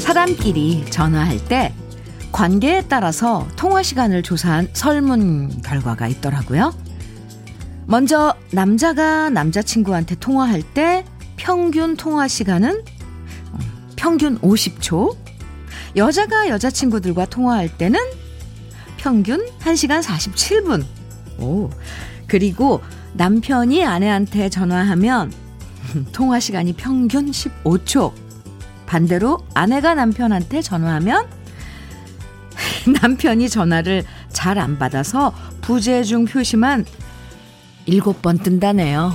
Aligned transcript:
사람끼리 0.00 0.86
전화할 0.90 1.38
때 1.44 1.72
관계에 2.32 2.82
따라서 2.88 3.46
통화 3.54 3.84
시간을 3.84 4.24
조사한 4.24 4.68
설문 4.72 5.62
결과가 5.62 6.08
있더라고요. 6.08 6.72
먼저 7.86 8.34
남자가 8.50 9.30
남자친구한테 9.30 10.14
통화할 10.16 10.62
때 10.62 11.04
평균 11.36 11.96
통화 11.96 12.26
시간은 12.28 12.82
어, 13.52 13.58
평균 13.96 14.38
50초. 14.40 15.16
여자가 15.96 16.48
여자친구들과 16.48 17.26
통화할 17.26 17.76
때는 17.76 18.00
평균 18.96 19.46
1시간 19.60 20.02
47분. 20.02 20.84
오. 21.38 21.70
그리고 22.26 22.80
남편이 23.12 23.84
아내한테 23.84 24.48
전화하면 24.48 25.30
통화 26.12 26.40
시간이 26.40 26.72
평균 26.72 27.30
15초. 27.30 28.12
반대로 28.86 29.38
아내가 29.54 29.94
남편한테 29.94 30.62
전화하면 30.62 31.26
남편이 33.02 33.48
전화를 33.48 34.04
잘 34.32 34.58
안 34.58 34.78
받아서 34.78 35.32
부재중 35.60 36.24
표시만 36.26 36.84
7번 37.86 38.42
뜬다네요. 38.42 39.14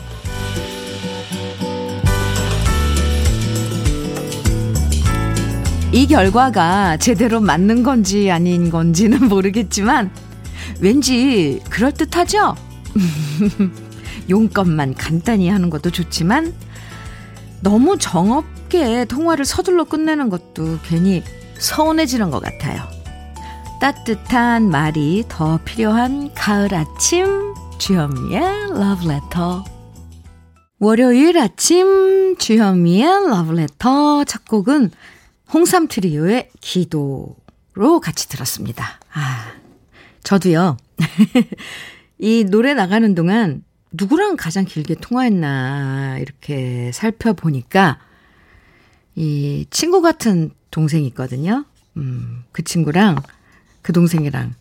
이 5.92 6.06
결과가 6.06 6.98
제대로 6.98 7.40
맞는 7.40 7.82
건지 7.82 8.30
아닌 8.30 8.70
건지는 8.70 9.28
모르겠지만 9.30 10.12
왠지 10.80 11.62
그럴듯하죠? 11.70 12.56
용건만 14.30 14.94
간단히 14.94 15.50
하는 15.50 15.72
것도 15.72 15.90
좋지만 15.90 16.54
너무 17.62 17.98
정없게 17.98 19.06
통화를 19.06 19.46
서둘러 19.46 19.84
끝내는 19.84 20.30
것도 20.30 20.78
괜히 20.84 21.24
서운해지는 21.58 22.30
것 22.30 22.42
같아요. 22.42 22.84
따뜻한 23.82 24.70
말이 24.70 25.24
더 25.28 25.60
필요한 25.66 26.34
가을 26.36 26.74
아침 26.76 27.56
주현미의 27.80 28.42
Love 28.72 29.10
Letter 29.10 29.64
월요일 30.80 31.38
아침 31.40 32.36
주현미의 32.38 33.04
Love 33.04 33.58
Letter 33.58 34.26
첫 34.28 34.46
곡은 34.46 34.92
홍삼 35.54 35.88
트리오의 35.88 36.52
기도로 36.60 38.02
같이 38.04 38.28
들었습니다. 38.28 39.00
아, 39.14 39.54
저도요. 40.24 40.76
이 42.20 42.44
노래 42.44 42.74
나가는 42.74 43.16
동안 43.16 43.64
누구랑 43.94 44.36
가장 44.36 44.66
길게 44.66 44.96
통화했나 44.96 46.18
이렇게 46.20 46.92
살펴보니까 46.94 47.98
이 49.16 49.66
친구 49.70 50.02
같은 50.02 50.52
동생이 50.70 51.08
있거든요. 51.08 51.66
음, 51.96 52.44
그 52.52 52.62
친구랑 52.62 53.16
그 53.82 53.94
동생이랑 53.94 54.54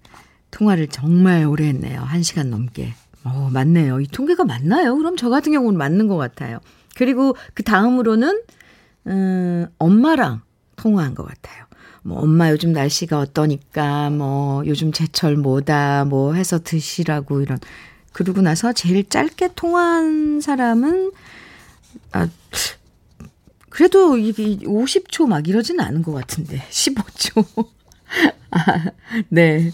통화를 0.52 0.86
정말 0.86 1.44
오래 1.46 1.66
했네요. 1.66 2.00
한 2.00 2.22
시간 2.22 2.48
넘게. 2.50 2.94
어, 3.24 3.50
맞네요. 3.52 4.00
이 4.00 4.06
통계가 4.06 4.44
맞나요? 4.44 4.96
그럼 4.96 5.16
저 5.16 5.28
같은 5.28 5.52
경우는 5.52 5.76
맞는 5.78 6.06
것 6.08 6.16
같아요. 6.16 6.60
그리고 6.96 7.36
그 7.54 7.62
다음으로는, 7.62 8.42
음, 9.06 9.66
엄마랑 9.78 10.42
통화한 10.76 11.14
것 11.14 11.24
같아요. 11.26 11.64
뭐, 12.02 12.20
엄마 12.20 12.50
요즘 12.50 12.72
날씨가 12.72 13.18
어떠니까, 13.18 14.10
뭐, 14.10 14.64
요즘 14.66 14.92
제철 14.92 15.36
뭐다, 15.36 16.04
뭐 16.06 16.34
해서 16.34 16.58
드시라고 16.58 17.40
이런. 17.42 17.58
그러고 18.12 18.40
나서 18.40 18.72
제일 18.72 19.08
짧게 19.08 19.50
통화한 19.54 20.40
사람은, 20.40 21.12
아, 22.12 22.28
그래도 23.68 24.16
이게 24.16 24.56
50초 24.64 25.26
막 25.26 25.46
이러지는 25.46 25.84
않은 25.84 26.02
것 26.02 26.12
같은데. 26.12 26.62
15초. 26.70 27.44
아, 28.50 28.90
네. 29.28 29.70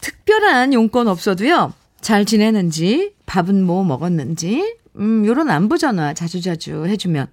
특별한 0.00 0.72
용건 0.72 1.08
없어도요. 1.08 1.74
잘 2.08 2.24
지내는지, 2.24 3.12
밥은 3.26 3.66
뭐 3.66 3.84
먹었는지, 3.84 4.78
음, 4.96 5.26
요런 5.26 5.50
안부 5.50 5.76
전화 5.76 6.14
자주자주 6.14 6.86
해주면 6.86 7.26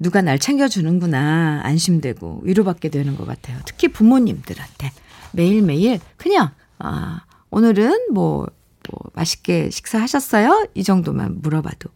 누가 0.00 0.22
날 0.22 0.38
챙겨주는구나 0.38 1.60
안심되고 1.62 2.40
위로받게 2.42 2.88
되는 2.88 3.18
것 3.18 3.26
같아요. 3.26 3.58
특히 3.66 3.88
부모님들한테 3.88 4.92
매일매일 5.32 6.00
그냥, 6.16 6.52
아, 6.78 7.26
오늘은 7.50 8.14
뭐, 8.14 8.46
뭐, 8.88 9.10
맛있게 9.12 9.68
식사하셨어요? 9.68 10.68
이 10.72 10.82
정도만 10.82 11.42
물어봐도 11.42 11.90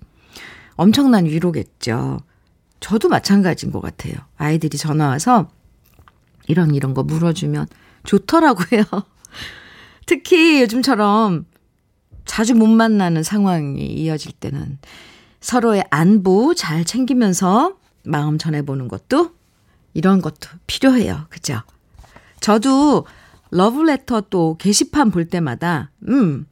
엄청난 0.77 1.25
위로겠죠. 1.25 2.19
저도 2.81 3.09
마찬가지인 3.09 3.73
것 3.73 3.81
같아요. 3.81 4.17
아이들이 4.37 4.77
전화 4.77 5.09
와서 5.09 5.49
이런 6.47 6.75
이런 6.75 6.93
거 6.93 7.05
물어주면 7.05 7.69
좋더라고요. 8.05 8.83
특히 10.05 10.61
요즘처럼 10.61 11.47
자주 12.29 12.55
못 12.55 12.67
만나는 12.69 13.25
상황이 13.25 13.85
이어질 13.87 14.33
때는 14.33 14.79
서로의 15.41 15.85
안부 15.91 16.55
잘 16.55 16.85
챙기면서 16.85 17.77
마음 18.05 18.39
전해보는 18.39 18.87
것도 18.87 19.33
이런 19.95 20.21
것도 20.21 20.49
필요해요. 20.69 21.27
그죠? 21.31 21.63
저도 22.41 23.07
러브레터 23.51 24.25
또 24.31 24.57
게시판 24.59 25.11
볼 25.11 25.25
때마다, 25.25 25.91
음, 26.07 26.47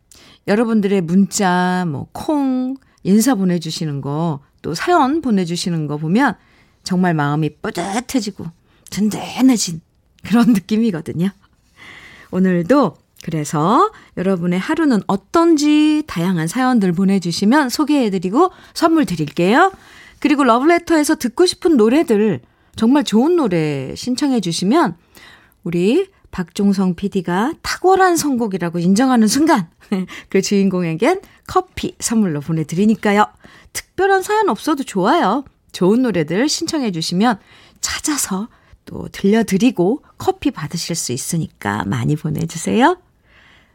여러분들의 0.48 1.02
문자, 1.02 1.84
뭐, 1.86 2.08
콩, 2.12 2.76
인사 3.04 3.34
보내주시는 3.34 4.00
거, 4.00 4.40
또 4.62 4.74
사연 4.74 5.20
보내주시는 5.20 5.86
거 5.86 5.98
보면 5.98 6.34
정말 6.82 7.12
마음이 7.14 7.56
뿌듯해지고 7.60 8.46
든든해진 8.90 9.82
그런 10.24 10.54
느낌이거든요. 10.54 11.28
오늘도 12.30 12.96
그래서 13.22 13.90
여러분의 14.16 14.58
하루는 14.58 15.00
어떤지 15.06 16.02
다양한 16.06 16.46
사연들 16.46 16.92
보내주시면 16.92 17.70
소개해드리고 17.70 18.50
선물 18.74 19.04
드릴게요. 19.04 19.72
그리고 20.18 20.44
러브레터에서 20.44 21.16
듣고 21.16 21.46
싶은 21.46 21.76
노래들 21.76 22.40
정말 22.76 23.04
좋은 23.04 23.36
노래 23.36 23.94
신청해 23.96 24.40
주시면 24.40 24.96
우리 25.64 26.08
박종성 26.30 26.94
PD가 26.94 27.54
탁월한 27.62 28.16
선곡이라고 28.16 28.78
인정하는 28.78 29.26
순간 29.26 29.70
그 30.28 30.42
주인공에겐 30.42 31.22
커피 31.46 31.96
선물로 31.98 32.40
보내드리니까요. 32.40 33.26
특별한 33.72 34.22
사연 34.22 34.48
없어도 34.48 34.84
좋아요. 34.84 35.44
좋은 35.72 36.02
노래들 36.02 36.48
신청해 36.48 36.92
주시면 36.92 37.38
찾아서 37.80 38.48
또 38.84 39.08
들려드리고 39.10 40.02
커피 40.18 40.50
받으실 40.50 40.94
수 40.94 41.12
있으니까 41.12 41.84
많이 41.86 42.16
보내주세요. 42.16 42.98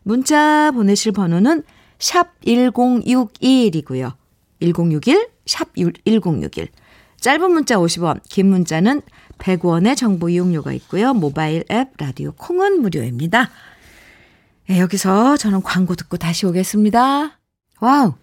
문자 0.04 0.72
보내실 0.72 1.12
번호는 1.12 1.64
샵 2.00 2.40
1061이고요. 2.42 4.14
1061, 4.60 5.30
샵 5.46 5.76
1061. 5.76 6.70
짧은 7.20 7.52
문자 7.52 7.76
50원, 7.76 8.22
긴 8.28 8.50
문자는 8.50 9.02
100원의 9.38 9.96
정보 9.96 10.30
이용료가 10.30 10.74
있고요. 10.74 11.14
모바일 11.14 11.64
앱, 11.72 11.90
라디오 11.98 12.32
콩은 12.32 12.82
무료입니다. 12.82 13.50
네, 14.68 14.80
여기서 14.80 15.38
저는 15.38 15.62
광고 15.62 15.96
듣고 15.96 16.18
다시 16.18 16.46
오겠습니다. 16.46 17.40
wow. 17.80 18.14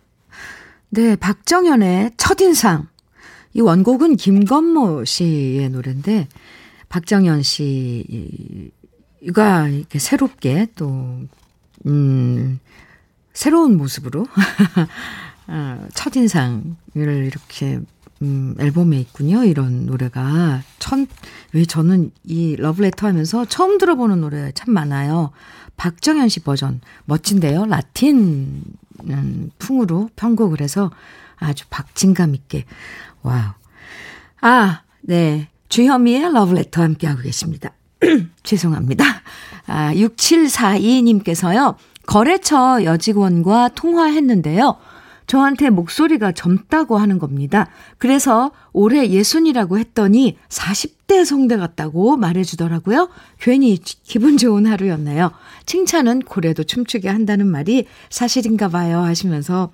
네, 0.90 1.16
박정현의 1.16 2.12
첫인상. 2.16 2.88
이 3.54 3.60
원곡은 3.60 4.16
김건모 4.16 5.04
씨의 5.04 5.70
노래인데, 5.70 6.28
박정현 6.88 7.42
씨가 7.42 7.68
이렇게 9.68 9.98
새롭게 9.98 10.68
또 10.74 11.20
음, 11.88 12.60
새로운 13.32 13.76
모습으로 13.76 14.26
어, 15.48 15.86
첫인상을 15.94 16.64
이렇게 16.96 17.80
음, 18.22 18.54
앨범에 18.58 18.98
있군요. 18.98 19.44
이런 19.44 19.86
노래가. 19.86 20.62
천, 20.78 21.06
왜 21.52 21.64
저는 21.64 22.10
이 22.24 22.56
러브레터 22.56 23.06
하면서 23.06 23.44
처음 23.44 23.78
들어보는 23.78 24.20
노래 24.20 24.52
참 24.52 24.74
많아요. 24.74 25.30
박정현 25.76 26.28
씨 26.28 26.40
버전. 26.40 26.80
멋진데요. 27.04 27.66
라틴 27.66 28.64
음, 29.08 29.50
풍으로 29.58 30.10
편곡을 30.16 30.60
해서 30.60 30.90
아주 31.36 31.64
박진감 31.70 32.34
있게. 32.34 32.64
wow. 33.22 33.52
아, 34.40 34.82
네. 35.00 35.48
주현미의 35.68 36.32
러브레터 36.32 36.82
함께하고 36.82 37.22
계십니다. 37.22 37.72
죄송합니다. 38.42 39.04
아, 39.66 39.92
6742님께서요, 39.94 41.76
거래처 42.06 42.84
여직원과 42.84 43.70
통화했는데요. 43.74 44.78
저한테 45.28 45.68
목소리가 45.68 46.32
젊다고 46.32 46.96
하는 46.96 47.18
겁니다. 47.18 47.68
그래서 47.98 48.50
올해 48.72 49.10
예순이라고 49.10 49.78
했더니 49.78 50.38
40대 50.48 51.24
성대 51.26 51.58
같다고 51.58 52.16
말해주더라고요. 52.16 53.10
괜히 53.38 53.76
기분 53.76 54.38
좋은 54.38 54.66
하루였나요? 54.66 55.30
칭찬은 55.66 56.20
고래도 56.20 56.64
춤추게 56.64 57.10
한다는 57.10 57.46
말이 57.46 57.86
사실인가 58.08 58.68
봐요 58.68 59.00
하시면서 59.00 59.70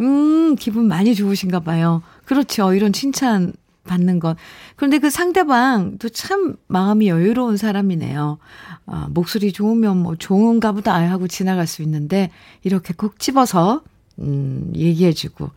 음 0.00 0.56
기분 0.56 0.88
많이 0.88 1.14
좋으신가 1.14 1.60
봐요. 1.60 2.02
그렇죠. 2.24 2.72
이런 2.72 2.94
칭찬 2.94 3.52
받는 3.84 4.18
것. 4.18 4.36
그런데 4.76 4.98
그 4.98 5.10
상대방도 5.10 6.08
참 6.08 6.56
마음이 6.66 7.08
여유로운 7.08 7.56
사람이네요. 7.56 8.38
아, 8.86 9.08
목소리 9.10 9.52
좋으면 9.52 9.98
뭐 9.98 10.16
좋은가 10.16 10.72
보다 10.72 10.94
하고 10.94 11.28
지나갈 11.28 11.66
수 11.66 11.82
있는데 11.82 12.30
이렇게 12.62 12.94
콕 12.94 13.18
집어서 13.18 13.82
음, 14.18 14.72
얘기해 14.74 15.12
주고. 15.12 15.50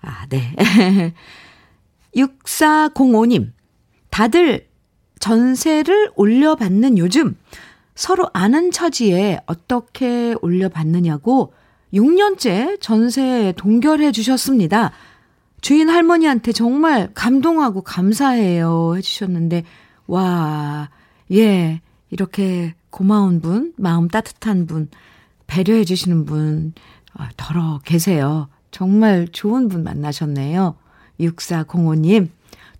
아, 0.00 0.26
네. 0.28 0.54
6405님. 2.16 3.52
다들 4.10 4.66
전세를 5.20 6.12
올려받는 6.16 6.98
요즘 6.98 7.36
서로 7.94 8.30
아는 8.32 8.70
처지에 8.70 9.40
어떻게 9.46 10.34
올려받느냐고 10.40 11.52
6년째 11.92 12.80
전세 12.80 13.52
동결해 13.56 14.12
주셨습니다. 14.12 14.92
주인 15.60 15.88
할머니한테 15.88 16.52
정말 16.52 17.10
감동하고 17.14 17.82
감사해요 17.82 18.96
해주셨는데, 18.96 19.64
와, 20.06 20.90
예, 21.32 21.80
이렇게 22.10 22.74
고마운 22.90 23.40
분, 23.40 23.74
마음 23.76 24.08
따뜻한 24.08 24.66
분, 24.66 24.88
배려해 25.46 25.84
주시는 25.84 26.24
분, 26.24 26.72
아, 27.14 27.28
덜어 27.36 27.80
계세요. 27.84 28.48
정말 28.70 29.28
좋은 29.28 29.68
분 29.68 29.82
만나셨네요. 29.82 30.76
6405님, 31.20 32.28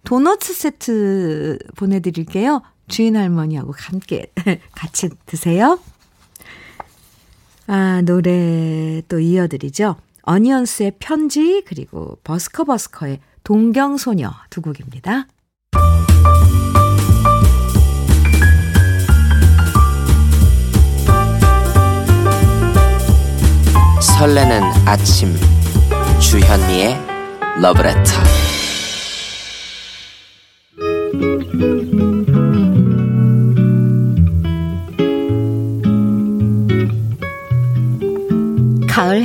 도너츠 0.05 0.55
세트 0.55 1.59
보내드릴게요. 1.77 2.63
주인 2.87 3.17
할머니하고 3.17 3.75
함께 3.77 4.33
같이 4.73 5.11
드세요. 5.27 5.79
아, 7.67 8.01
노래 8.03 9.03
또 9.09 9.19
이어드리죠. 9.21 9.97
어니언스의 10.29 10.93
편지, 10.99 11.63
그리고 11.67 12.19
버스커버스커의 12.23 13.21
동경소녀 13.45 14.31
두 14.51 14.61
곡입니다. 14.61 15.27
설레는 24.01 24.63
아침 24.85 25.35
주현미의 26.21 26.99
러브레터 27.63 28.03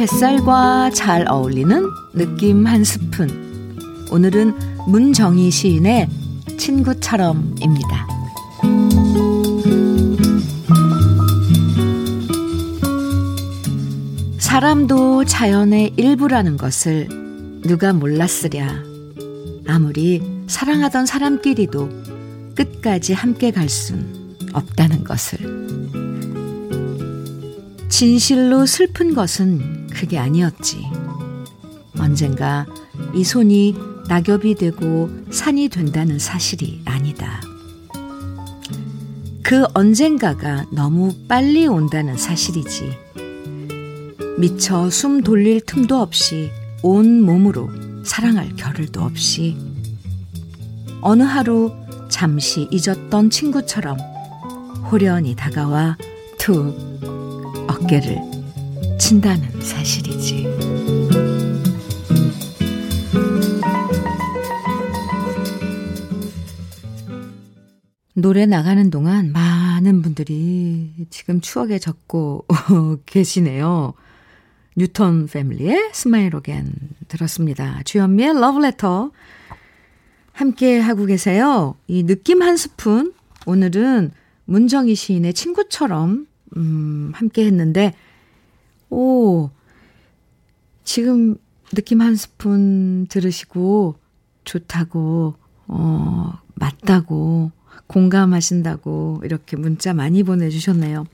햇살과 0.03 0.89
잘 0.89 1.25
어울리는 1.29 1.89
느낌 2.11 2.67
한 2.67 2.83
스푼. 2.83 3.77
오늘은 4.11 4.53
문정희 4.85 5.49
시인의 5.49 6.09
친구처럼입니다. 6.57 8.05
사람도 14.39 15.23
자연의 15.23 15.93
일부라는 15.95 16.57
것을 16.57 17.07
누가 17.61 17.93
몰랐으랴. 17.93 18.83
아무리 19.65 20.21
사랑하던 20.47 21.05
사람끼리도 21.05 21.89
끝까지 22.55 23.13
함께 23.13 23.51
갈 23.51 23.69
순 23.69 24.35
없다는 24.51 25.05
것을. 25.05 25.63
진실로 27.87 28.65
슬픈 28.65 29.13
것은 29.13 29.72
그게 29.93 30.17
아니었지. 30.17 30.83
언젠가 31.99 32.65
이 33.13 33.23
손이 33.23 33.75
낙엽이 34.07 34.55
되고 34.55 35.09
산이 35.31 35.69
된다는 35.69 36.19
사실이 36.19 36.81
아니다. 36.85 37.41
그 39.41 39.65
언젠가가 39.73 40.65
너무 40.71 41.13
빨리 41.27 41.67
온다는 41.67 42.17
사실이지. 42.17 42.97
미처 44.37 44.89
숨 44.89 45.21
돌릴 45.21 45.61
틈도 45.61 45.97
없이 45.97 46.51
온 46.81 47.21
몸으로 47.21 47.69
사랑할 48.03 48.55
겨를도 48.55 49.01
없이 49.01 49.55
어느 51.01 51.23
하루 51.23 51.71
잠시 52.09 52.67
잊었던 52.71 53.29
친구처럼 53.29 53.97
홀연히 54.91 55.35
다가와 55.35 55.97
툭 56.37 56.75
어깨를 57.67 58.42
친다는 59.03 59.59
사실이지. 59.59 60.47
노래 68.13 68.45
나가는 68.45 68.89
동안 68.89 69.33
많은 69.33 70.01
분들이 70.01 70.93
지금 71.09 71.41
추억에 71.41 71.79
젖고 71.79 72.45
계시네요. 73.05 73.93
Newton 74.77 75.27
Family의 75.27 75.89
Smile 75.91 76.33
Again 76.37 76.71
들었습니다. 77.09 77.81
주현미의 77.83 78.39
러브레터 78.39 79.11
함께 80.31 80.79
하고 80.79 81.05
계세요. 81.05 81.75
이 81.87 82.05
느낌 82.05 82.41
한 82.41 82.55
스푼 82.55 83.13
오늘은 83.45 84.11
문정희 84.45 84.95
시인의 84.95 85.33
친구처럼 85.33 86.25
음, 86.55 87.11
함께 87.13 87.45
했는데 87.45 87.93
오 88.93 89.49
지금 90.83 91.35
느낌 91.73 92.01
한 92.01 92.15
스푼 92.15 93.07
들으시고 93.07 93.95
좋다고 94.43 95.33
어 95.67 96.33
맞다고 96.53 97.51
공감하신다고 97.87 99.21
이렇게 99.23 99.57
문자 99.57 99.95
많이 99.95 100.21
보내주셨네요. 100.21 101.07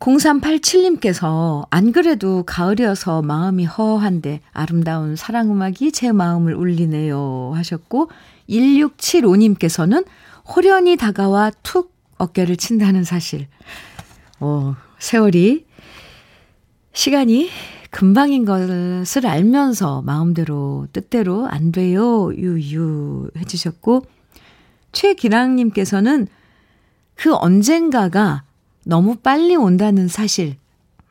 0387님께서 0.00 1.66
안 1.70 1.92
그래도 1.92 2.42
가을이어서 2.44 3.22
마음이 3.22 3.64
허한데 3.64 4.42
아름다운 4.52 5.16
사랑음악이 5.16 5.92
제 5.92 6.12
마음을 6.12 6.54
울리네요 6.54 7.52
하셨고 7.54 8.10
1675님께서는 8.48 10.06
호련히 10.46 10.96
다가와 10.96 11.52
툭 11.62 11.94
어깨를 12.18 12.56
친다는 12.56 13.04
사실. 13.04 13.48
어, 14.40 14.76
세월이 14.98 15.67
시간이 16.98 17.48
금방인 17.92 18.44
것을 18.44 19.24
알면서 19.24 20.02
마음대로 20.02 20.88
뜻대로 20.92 21.46
안 21.46 21.70
돼요 21.70 22.34
유유 22.34 23.30
해주셨고 23.36 24.04
최기랑님께서는 24.90 26.26
그 27.14 27.36
언젠가가 27.36 28.42
너무 28.84 29.14
빨리 29.14 29.54
온다는 29.54 30.08
사실. 30.08 30.56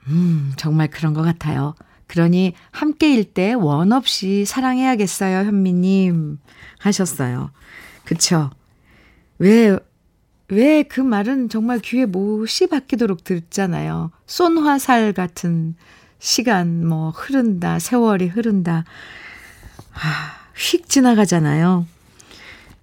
음, 0.08 0.51
정말 0.58 0.89
그런 0.89 1.13
것 1.13 1.22
같아요. 1.22 1.74
그러니 2.08 2.51
함께일 2.72 3.24
때 3.34 3.53
원 3.53 3.94
없이 3.94 4.44
사랑해야겠어요, 4.44 5.46
현미님. 5.46 6.38
하셨어요. 6.79 7.51
그쵸? 8.03 8.50
왜, 9.39 9.79
왜 10.50 10.84
그 10.84 11.01
말은 11.01 11.50
정말 11.50 11.80
귀에 11.80 12.06
못이 12.06 12.68
박히도록 12.68 13.24
듣잖아요. 13.24 14.12
쏜화살 14.25 15.13
같은 15.13 15.75
시간, 16.20 16.88
뭐, 16.88 17.10
흐른다, 17.12 17.80
세월이 17.80 18.27
흐른다. 18.27 18.86
아, 19.94 20.50
휙 20.56 20.89
지나가잖아요. 20.89 21.86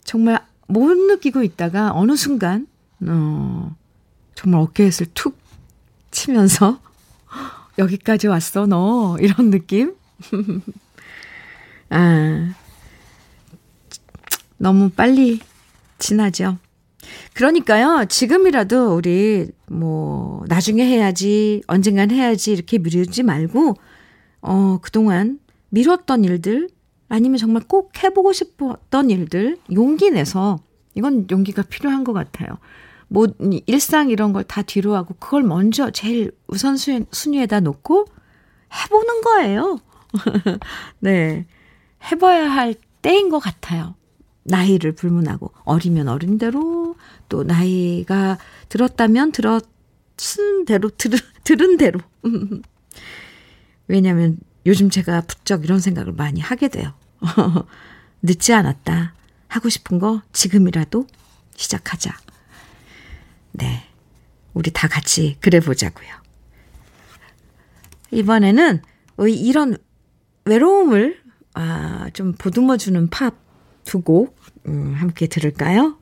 정말 0.04 0.44
못 0.66 0.94
느끼고 0.94 1.42
있다가 1.42 1.92
어느 1.94 2.16
순간, 2.16 2.66
어, 3.06 3.74
정말 4.34 4.60
어깨에서 4.60 5.06
툭 5.14 5.38
치면서 6.10 6.80
여기까지 7.78 8.26
왔어, 8.28 8.66
너. 8.66 9.16
이런 9.20 9.50
느낌? 9.50 9.94
아, 11.90 12.54
너무 14.58 14.90
빨리 14.90 15.40
지나죠. 15.98 16.58
그러니까요, 17.34 18.06
지금이라도 18.08 18.94
우리, 18.96 19.48
뭐, 19.68 20.44
나중에 20.48 20.84
해야지, 20.84 21.62
언젠간 21.66 22.10
해야지, 22.10 22.52
이렇게 22.52 22.78
미루지 22.78 23.22
말고, 23.22 23.74
어, 24.42 24.78
그동안 24.82 25.38
미뤘던 25.70 26.24
일들, 26.24 26.68
아니면 27.08 27.38
정말 27.38 27.62
꼭 27.66 27.92
해보고 28.02 28.32
싶었던 28.32 29.10
일들, 29.10 29.58
용기 29.72 30.10
내서, 30.10 30.58
이건 30.94 31.26
용기가 31.30 31.62
필요한 31.62 32.04
것 32.04 32.12
같아요. 32.12 32.58
뭐 33.08 33.26
일상 33.66 34.10
이런 34.10 34.32
걸 34.32 34.44
다 34.44 34.62
뒤로 34.62 34.94
하고 34.96 35.14
그걸 35.18 35.42
먼저 35.42 35.90
제일 35.90 36.32
우선순위에다 36.48 37.60
놓고 37.60 38.06
해보는 38.84 39.20
거예요. 39.20 39.78
네. 41.00 41.46
해봐야 42.10 42.50
할 42.50 42.74
때인 43.02 43.28
것 43.28 43.38
같아요. 43.38 43.94
나이를 44.44 44.92
불문하고 44.92 45.52
어리면 45.64 46.08
어린 46.08 46.38
대로 46.38 46.96
또 47.28 47.44
나이가 47.44 48.38
들었다면 48.68 49.32
들었은 49.32 50.64
대로 50.66 50.90
들, 50.90 51.18
들은 51.44 51.76
대로 51.76 52.00
왜냐하면 53.88 54.38
요즘 54.66 54.90
제가 54.90 55.22
부쩍 55.22 55.64
이런 55.64 55.78
생각을 55.80 56.12
많이 56.12 56.40
하게 56.40 56.68
돼요. 56.68 56.94
늦지 58.22 58.52
않았다. 58.52 59.14
하고 59.48 59.68
싶은 59.68 59.98
거 59.98 60.22
지금이라도 60.32 61.06
시작하자. 61.54 62.16
네. 63.52 63.84
우리 64.54 64.70
다 64.70 64.88
같이 64.88 65.36
그래 65.40 65.60
보자고요. 65.60 66.08
이번에는 68.10 68.82
이런 69.28 69.76
외로움을 70.44 71.22
아, 71.54 72.08
좀 72.14 72.32
보듬어 72.32 72.76
주는 72.76 73.08
팝 73.10 73.34
두 73.84 74.00
곡, 74.00 74.36
음, 74.66 74.94
함께 74.96 75.26
들을까요? 75.26 75.96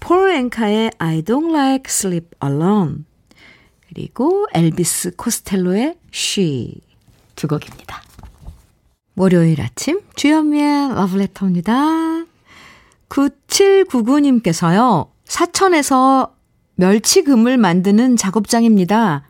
폴 0.00 0.30
앵카의 0.30 0.92
I 0.98 1.22
don't 1.22 1.50
like 1.50 1.84
sleep 1.86 2.28
alone. 2.42 3.04
그리고 3.88 4.46
엘비스 4.52 5.16
코스텔로의 5.16 5.96
She. 6.12 6.80
두 7.36 7.46
곡입니다. 7.46 8.02
월요일 9.14 9.60
아침, 9.60 10.00
주현미의 10.16 10.94
러브레터입니다. 10.94 12.24
9799님께서요, 13.08 15.10
사천에서 15.24 16.34
멸치금을 16.76 17.58
만드는 17.58 18.16
작업장입니다. 18.16 19.24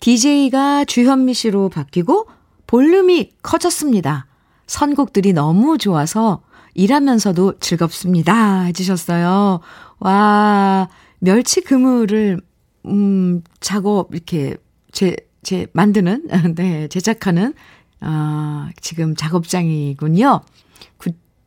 DJ가 0.00 0.84
주현미 0.86 1.34
씨로 1.34 1.68
바뀌고 1.68 2.26
볼륨이 2.66 3.32
커졌습니다. 3.42 4.26
선곡들이 4.66 5.32
너무 5.32 5.78
좋아서 5.78 6.42
일하면서도 6.76 7.58
즐겁습니다. 7.58 8.62
해주셨어요. 8.62 9.60
와, 9.98 10.88
멸치 11.20 11.62
그물을, 11.62 12.38
음, 12.84 13.42
작업, 13.60 14.14
이렇게, 14.14 14.56
제, 14.92 15.16
제, 15.42 15.66
만드는, 15.72 16.28
네, 16.54 16.86
제작하는, 16.88 17.54
아, 18.00 18.70
지금 18.80 19.16
작업장이군요. 19.16 20.42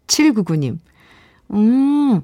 9799님. 0.07 0.79
음, 1.53 2.21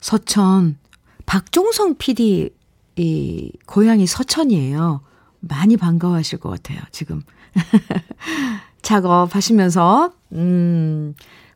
서천. 0.00 0.78
박종성 1.24 1.94
PD, 1.98 2.50
이, 2.96 3.52
고향이 3.66 4.06
서천이에요. 4.08 5.02
많이 5.38 5.76
반가워하실 5.76 6.40
것 6.40 6.50
같아요, 6.50 6.80
지금. 6.90 7.22
작업하시면서, 8.82 10.12
음, 10.32 11.14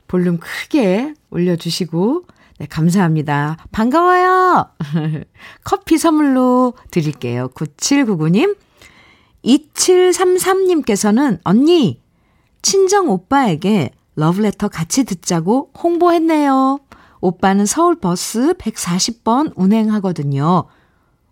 볼륨 0.08 0.38
크게 0.38 1.14
올려주시고, 1.30 2.24
네, 2.58 2.66
감사합니다. 2.66 3.58
반가워요! 3.70 4.70
커피 5.64 5.98
선물로 5.98 6.74
드릴게요. 6.90 7.48
9799님. 7.48 8.56
2733님께서는, 9.44 11.40
언니, 11.44 12.00
친정 12.62 13.10
오빠에게 13.10 13.90
러브레터 14.16 14.68
같이 14.68 15.04
듣자고 15.04 15.70
홍보했네요. 15.80 16.80
오빠는 17.20 17.66
서울 17.66 17.96
버스 17.96 18.54
140번 18.54 19.52
운행하거든요. 19.54 20.64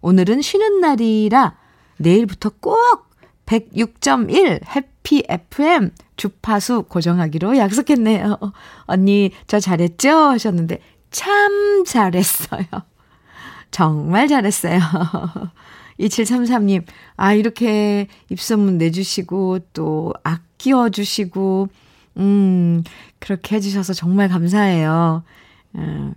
오늘은 0.00 0.42
쉬는 0.42 0.80
날이라 0.80 1.56
내일부터 1.98 2.50
꼭 2.60 3.08
106.1 3.46 4.60
해피 5.04 5.22
FM 5.28 5.90
주파수 6.16 6.84
고정하기로 6.88 7.58
약속했네요. 7.58 8.38
언니, 8.86 9.30
저 9.46 9.60
잘했죠? 9.60 10.10
하셨는데, 10.10 10.80
참 11.10 11.84
잘했어요. 11.86 12.64
정말 13.70 14.26
잘했어요. 14.28 14.80
2733님, 16.00 16.84
아, 17.16 17.34
이렇게 17.34 18.08
입소문 18.30 18.78
내주시고, 18.78 19.60
또 19.74 20.12
아끼워주시고, 20.24 21.68
음, 22.16 22.82
그렇게 23.18 23.56
해주셔서 23.56 23.92
정말 23.92 24.28
감사해요. 24.28 25.22
어, 25.74 26.12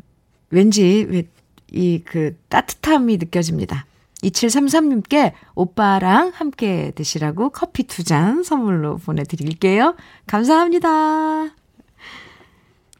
왠지, 0.49 1.27
이, 1.71 2.01
그, 2.05 2.37
따뜻함이 2.49 3.17
느껴집니다. 3.17 3.85
2733님께 4.23 5.33
오빠랑 5.55 6.31
함께 6.33 6.91
드시라고 6.95 7.49
커피 7.49 7.83
두 7.83 8.03
잔 8.03 8.43
선물로 8.43 8.97
보내드릴게요. 8.97 9.95
감사합니다. 10.25 11.49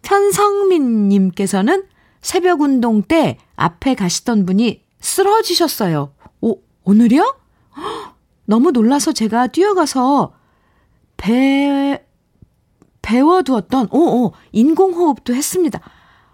편성민님께서는 0.01 1.83
새벽 2.21 2.61
운동 2.61 3.01
때 3.01 3.37
앞에 3.55 3.95
가시던 3.95 4.45
분이 4.45 4.81
쓰러지셨어요. 4.99 6.13
오, 6.41 6.59
오늘이요? 6.83 7.35
너무 8.45 8.71
놀라서 8.71 9.11
제가 9.11 9.47
뛰어가서 9.47 10.33
배, 11.17 12.03
배워두었던, 13.01 13.89
오, 13.91 13.97
오, 14.25 14.33
인공호흡도 14.51 15.33
했습니다. 15.33 15.79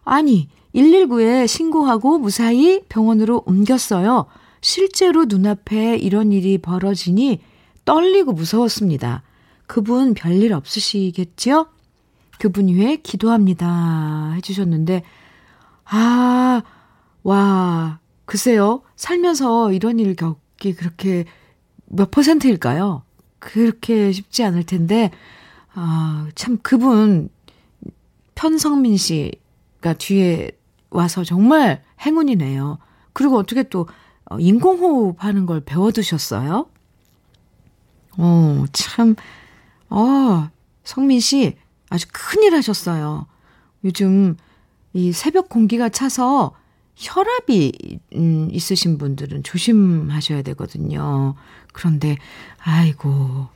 아니, 0.04 0.50
119에 0.75 1.48
신고하고 1.48 2.20
무사히 2.20 2.82
병원으로 2.90 3.44
옮겼어요. 3.46 4.28
실제로 4.63 5.25
눈앞에 5.25 5.98
이런 5.98 6.32
일이 6.32 6.58
벌어지니 6.58 7.41
떨리고 7.84 8.32
무서웠습니다. 8.32 9.22
그분 9.67 10.13
별일 10.13 10.53
없으시겠지요? 10.53 11.67
그분 12.39 12.70
위해 12.70 12.96
기도합니다. 12.96 14.32
해주셨는데, 14.36 15.03
아, 15.84 16.63
와, 17.24 18.00
글쎄요. 18.24 18.84
살면서 18.96 19.74
이런 19.74 20.00
일 20.00 20.15
겪기 20.15 20.74
그렇게 20.75 21.25
몇 21.86 22.10
퍼센트일까요? 22.10 23.03
그렇게 23.39 24.13
쉽지 24.13 24.46
않을 24.46 24.63
텐데, 24.63 25.12
아, 25.74 26.29
참, 26.36 26.58
그분, 26.62 27.27
편성민 28.36 28.96
씨가 28.96 29.93
뒤에 29.98 30.51
와서 30.89 31.25
정말 31.25 31.84
행운이네요. 32.05 32.77
그리고 33.12 33.38
어떻게 33.38 33.63
또 33.63 33.82
어, 33.82 33.86
인공호흡 34.39 35.24
하는 35.24 35.46
걸 35.46 35.62
배워두셨어요? 35.62 36.68
어, 38.18 38.65
참, 38.72 39.15
어, 39.89 40.50
성민 40.84 41.20
씨, 41.20 41.56
아주 41.89 42.08
큰일 42.12 42.56
하셨어요. 42.56 43.27
요즘 43.84 44.36
이 44.94 45.12
새벽 45.12 45.50
공기가 45.50 45.89
차서 45.89 46.56
혈압이 46.96 48.00
음, 48.15 48.50
있으신 48.51 48.98
분들은 48.98 49.44
조심하셔야 49.44 50.44
되거든요. 50.44 51.36
그런데, 51.74 52.18
아이고, 52.60 53.48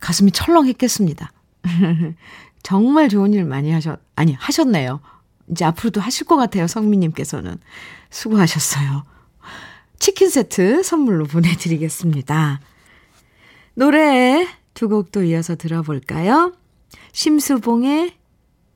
가슴이 0.00 0.32
철렁했겠습니다. 0.32 1.32
정말 2.62 3.08
좋은 3.08 3.32
일 3.34 3.44
많이 3.44 3.70
하셨, 3.70 4.00
아니, 4.16 4.32
하셨네요. 4.34 5.00
이제 5.48 5.64
앞으로도 5.64 6.00
하실 6.00 6.26
것 6.26 6.36
같아요, 6.36 6.66
성민님께서는. 6.66 7.58
수고하셨어요. 8.10 9.04
치킨 10.02 10.30
세트 10.30 10.82
선물로 10.82 11.26
보내드리겠습니다. 11.26 12.58
노래 13.74 14.48
두 14.74 14.88
곡도 14.88 15.22
이어서 15.22 15.54
들어볼까요? 15.54 16.52
심수봉의 17.12 18.12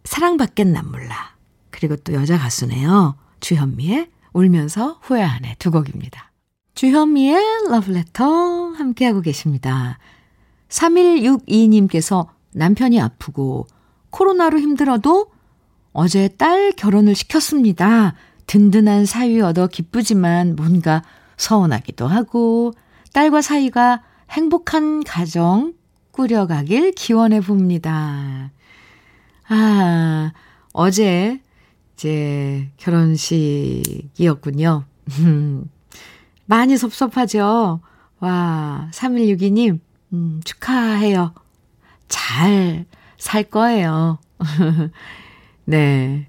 사랑받겠 0.05 0.69
난 0.69 0.89
몰라. 0.89 1.35
그리고 1.71 1.97
또 1.97 2.13
여자 2.13 2.39
가수네요. 2.39 3.17
주현미의 3.41 4.09
울면서 4.35 5.01
후회하네 5.03 5.57
두 5.59 5.73
곡입니다. 5.73 6.31
주현미의 6.75 7.71
러브레터 7.71 8.69
함께하고 8.75 9.21
계십니다. 9.21 9.99
3162님께서 10.69 12.29
남편이 12.53 13.01
아프고 13.01 13.67
코로나로 14.11 14.61
힘들어도 14.61 15.33
어제 15.93 16.29
딸 16.29 16.71
결혼을 16.71 17.17
시켰습니다. 17.17 18.15
든든한 18.47 19.07
사위 19.07 19.41
얻어 19.41 19.67
기쁘지만 19.67 20.55
뭔가 20.57 21.03
서운하기도 21.37 22.07
하고 22.07 22.73
딸과 23.13 23.43
사이가 23.43 24.03
행복한 24.31 25.03
가정 25.05 25.75
꾸려가길 26.13 26.93
기원해 26.93 27.41
봅니다. 27.41 28.53
아, 29.49 30.33
어제 30.73 31.41
제 31.97 32.71
결혼식이었군요. 32.77 34.85
많이 36.47 36.77
섭섭하죠? 36.77 37.81
와, 38.21 38.89
3162님, 38.93 39.81
음, 40.13 40.41
축하해요. 40.45 41.35
잘 42.09 42.87
살 43.19 43.45
거예요. 43.45 44.19
네. 45.65 46.29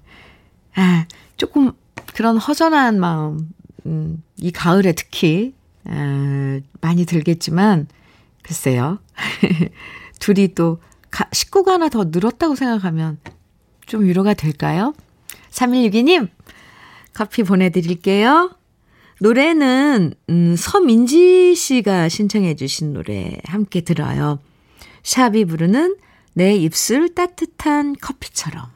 아, 0.74 1.06
조금 1.36 1.72
그런 2.14 2.36
허전한 2.36 2.98
마음, 2.98 3.50
음, 3.86 4.22
이 4.36 4.50
가을에 4.50 4.92
특히, 4.92 5.54
아, 5.84 6.60
많이 6.80 7.04
들겠지만, 7.04 7.86
글쎄요. 8.42 8.98
둘이 10.18 10.54
또 10.54 10.80
가, 11.10 11.28
식구가 11.32 11.74
하나 11.74 11.88
더 11.88 12.04
늘었다고 12.04 12.54
생각하면 12.54 13.18
좀 13.86 14.04
위로가 14.04 14.34
될까요? 14.34 14.94
3162님, 15.50 16.28
커피 17.14 17.42
보내드릴게요. 17.42 18.54
노래는, 19.20 20.14
음, 20.30 20.56
서민지 20.56 21.54
씨가 21.54 22.08
신청해주신 22.08 22.92
노래 22.92 23.38
함께 23.44 23.80
들어요. 23.80 24.38
샵이 25.02 25.44
부르는 25.44 25.96
내 26.34 26.54
입술 26.54 27.14
따뜻한 27.14 27.96
커피처럼. 28.00 28.66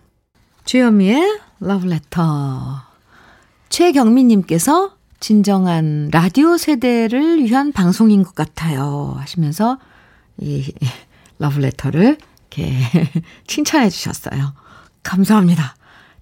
주현미의 0.64 1.40
러브레터. 1.60 2.91
최경민님께서 3.72 4.98
진정한 5.18 6.10
라디오 6.12 6.58
세대를 6.58 7.42
위한 7.42 7.72
방송인 7.72 8.22
것 8.22 8.34
같아요. 8.34 9.14
하시면서 9.16 9.78
이 10.36 10.70
러브레터를 11.38 12.18
이렇게 12.50 12.70
칭찬해 13.46 13.88
주셨어요. 13.88 14.52
감사합니다. 15.02 15.74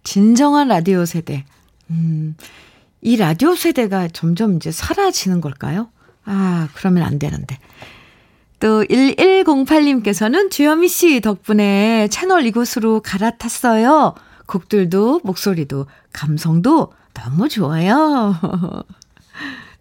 진정한 0.04 0.68
라디오 0.68 1.04
세대. 1.04 1.44
음, 1.90 2.36
이 3.00 3.16
라디오 3.16 3.56
세대가 3.56 4.06
점점 4.06 4.54
이제 4.54 4.70
사라지는 4.70 5.40
걸까요? 5.40 5.90
아, 6.24 6.68
그러면 6.74 7.02
안 7.02 7.18
되는데. 7.18 7.58
또 8.60 8.84
1108님께서는 8.84 10.52
주현미 10.52 10.86
씨 10.86 11.20
덕분에 11.20 12.06
채널 12.12 12.46
이곳으로 12.46 13.00
갈아탔어요. 13.00 14.14
곡들도 14.46 15.22
목소리도 15.24 15.86
감성도 16.12 16.92
너무 17.14 17.48
좋아요. 17.48 18.34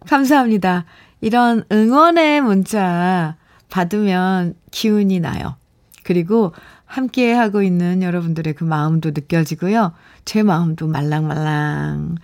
감사합니다. 0.06 0.84
이런 1.20 1.64
응원의 1.70 2.40
문자 2.40 3.36
받으면 3.68 4.54
기운이 4.70 5.20
나요. 5.20 5.56
그리고 6.02 6.52
함께 6.86 7.32
하고 7.32 7.62
있는 7.62 8.02
여러분들의 8.02 8.54
그 8.54 8.64
마음도 8.64 9.10
느껴지고요. 9.10 9.92
제 10.24 10.42
마음도 10.42 10.88
말랑말랑 10.88 12.16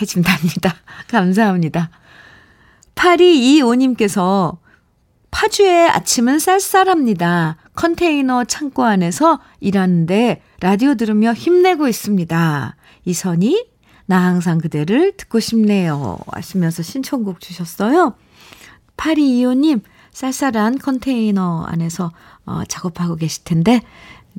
해진답니다. 0.00 0.74
감사합니다. 1.08 1.90
8225님께서 2.94 4.58
파주의 5.30 5.88
아침은 5.88 6.38
쌀쌀합니다. 6.38 7.56
컨테이너 7.74 8.44
창고 8.44 8.84
안에서 8.84 9.40
일하는데 9.60 10.40
라디오 10.60 10.94
들으며 10.94 11.32
힘내고 11.32 11.88
있습니다. 11.88 12.76
이선이 13.04 13.66
나 14.06 14.24
항상 14.24 14.58
그대를 14.58 15.16
듣고 15.16 15.40
싶네요. 15.40 16.18
하시면서 16.32 16.82
신청곡 16.82 17.40
주셨어요. 17.40 18.14
8225님, 18.96 19.82
쌀쌀한 20.12 20.78
컨테이너 20.78 21.64
안에서 21.64 22.12
어, 22.46 22.62
작업하고 22.68 23.16
계실 23.16 23.44
텐데, 23.44 23.82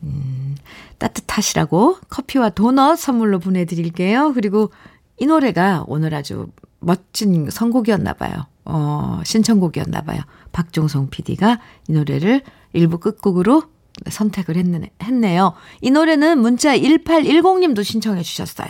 음, 0.04 0.56
따뜻하시라고 0.98 1.98
커피와 2.10 2.50
도넛 2.50 2.98
선물로 2.98 3.40
보내드릴게요. 3.40 4.34
그리고 4.34 4.72
이 5.18 5.26
노래가 5.26 5.84
오늘 5.88 6.14
아주 6.14 6.48
멋진 6.80 7.50
선곡이었나 7.50 8.14
봐요. 8.14 8.46
어, 8.66 9.22
신청곡이었나 9.24 10.02
봐요. 10.02 10.22
박종성 10.52 11.10
PD가 11.10 11.60
이 11.88 11.94
노래를 11.94 12.42
일부 12.74 13.00
끝곡으로 13.00 13.64
선택을 14.10 14.58
했네, 14.58 14.92
했네요. 15.02 15.54
이 15.82 15.90
노래는 15.90 16.40
문자 16.40 16.78
1810님도 16.78 17.84
신청해 17.84 18.22
주셨어요. 18.24 18.70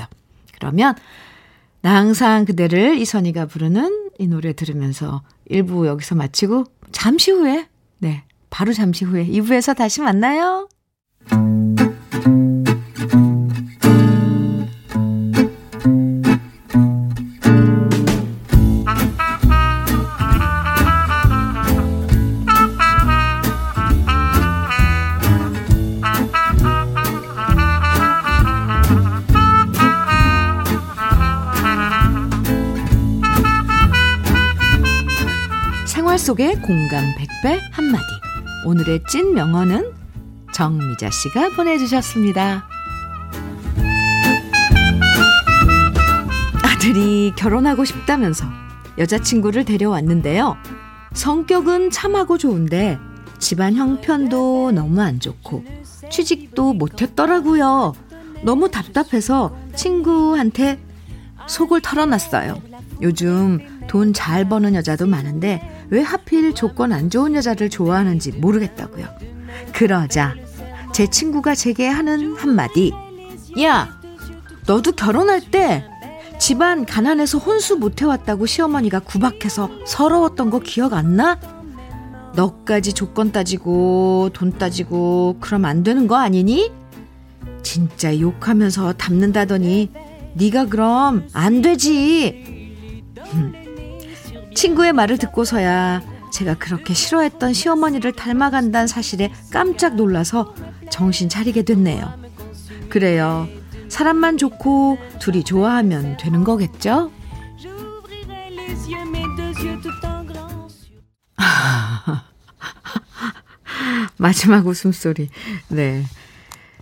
그러면 0.60 0.96
나 1.82 1.96
항상 1.96 2.46
그대를 2.46 2.98
이선희가 2.98 3.46
부르는 3.46 4.10
이 4.20 4.28
노래 4.28 4.54
들으면서 4.54 5.22
1부 5.50 5.86
여기서 5.86 6.16
마치고 6.16 6.66
잠시 6.92 7.32
후에 7.32 7.68
네 8.00 8.24
바로 8.50 8.74
잠시 8.74 9.06
후에 9.06 9.26
2부에서 9.28 9.76
다시 9.76 10.02
만나요. 10.02 10.68
속의 36.38 36.62
공감 36.62 37.04
100배 37.16 37.60
한마디. 37.72 38.06
오늘의 38.64 39.02
찐 39.10 39.34
명언은 39.34 39.92
정미자 40.54 41.10
씨가 41.10 41.50
보내주셨습니다. 41.56 42.68
아들이 46.64 47.34
결혼하고 47.36 47.86
싶다면서 47.86 48.46
여자친구를 49.00 49.66
데려왔는데요. 49.66 50.56
성격은 51.14 51.90
참하고 51.90 52.38
좋은데 52.38 53.00
집안 53.40 53.76
형편도 53.76 54.72
너무 54.74 55.02
안 55.02 55.20
좋고 55.20 55.66
취직도 56.12 56.74
못했더라고요. 56.74 57.94
너무 58.44 58.70
답답해서 58.70 59.58
친구한테 59.76 60.80
속을 61.48 61.82
털어놨어요. 61.82 62.62
요즘 63.02 63.60
돈 63.88 64.14
잘 64.14 64.48
버는 64.50 64.76
여자도 64.76 65.08
많은데 65.08 65.77
왜 65.90 66.02
하필 66.02 66.54
조건 66.54 66.92
안 66.92 67.10
좋은 67.10 67.36
여자를 67.36 67.70
좋아하는지 67.70 68.32
모르겠다고요. 68.34 69.08
그러자 69.74 70.36
제 70.94 71.08
친구가 71.08 71.56
제게 71.56 71.88
하는 71.88 72.36
한마디. 72.36 72.92
야, 73.62 74.00
너도 74.66 74.92
결혼할 74.92 75.42
때 75.42 75.86
집안 76.40 76.86
가난해서 76.86 77.38
혼수 77.38 77.78
못 77.78 78.02
해왔다고 78.02 78.46
시어머니가 78.46 79.00
구박해서 79.00 79.70
서러웠던 79.86 80.50
거 80.50 80.60
기억 80.60 80.94
안 80.94 81.16
나? 81.16 81.40
너까지 82.36 82.94
조건 82.94 83.32
따지고 83.32 84.30
돈 84.34 84.52
따지고 84.58 85.38
그럼 85.40 85.66
안 85.66 85.84
되는 85.84 86.08
거 86.08 86.18
아니니? 86.18 86.72
진짜 87.64 88.18
욕하면서 88.18 88.94
담는다더니 88.94 89.92
네가 90.36 90.66
그럼 90.68 91.28
안 91.34 91.62
되지. 91.62 92.74
친구의 94.58 94.92
말을 94.92 95.18
듣고서야 95.20 96.02
제가 96.34 96.56
그렇게 96.56 96.96
싫어했던 96.96 97.54
시어머니를 97.54 98.14
닮아간다는 98.14 98.88
사실에 98.88 99.32
깜짝 99.54 99.96
놀라서 99.96 100.56
정신 100.90 101.30
차리게 101.30 101.62
됐네요. 101.62 102.12
그래요. 102.90 103.48
사람만 103.88 104.40
좋고 104.40 104.98
둘이 105.20 105.44
좋아하면 105.44 106.18
되는 106.18 106.44
거겠죠? 106.44 107.12
마지막 114.18 114.66
웃음소리. 114.66 115.30
네. 115.68 116.04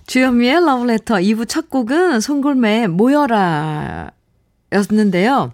주현미의 0.08 0.66
러브레터 0.66 1.16
2부 1.16 1.50
첫 1.50 1.70
곡은 1.70 2.22
송골매의 2.22 2.88
모여라 2.88 4.12
였는데요. 4.72 5.52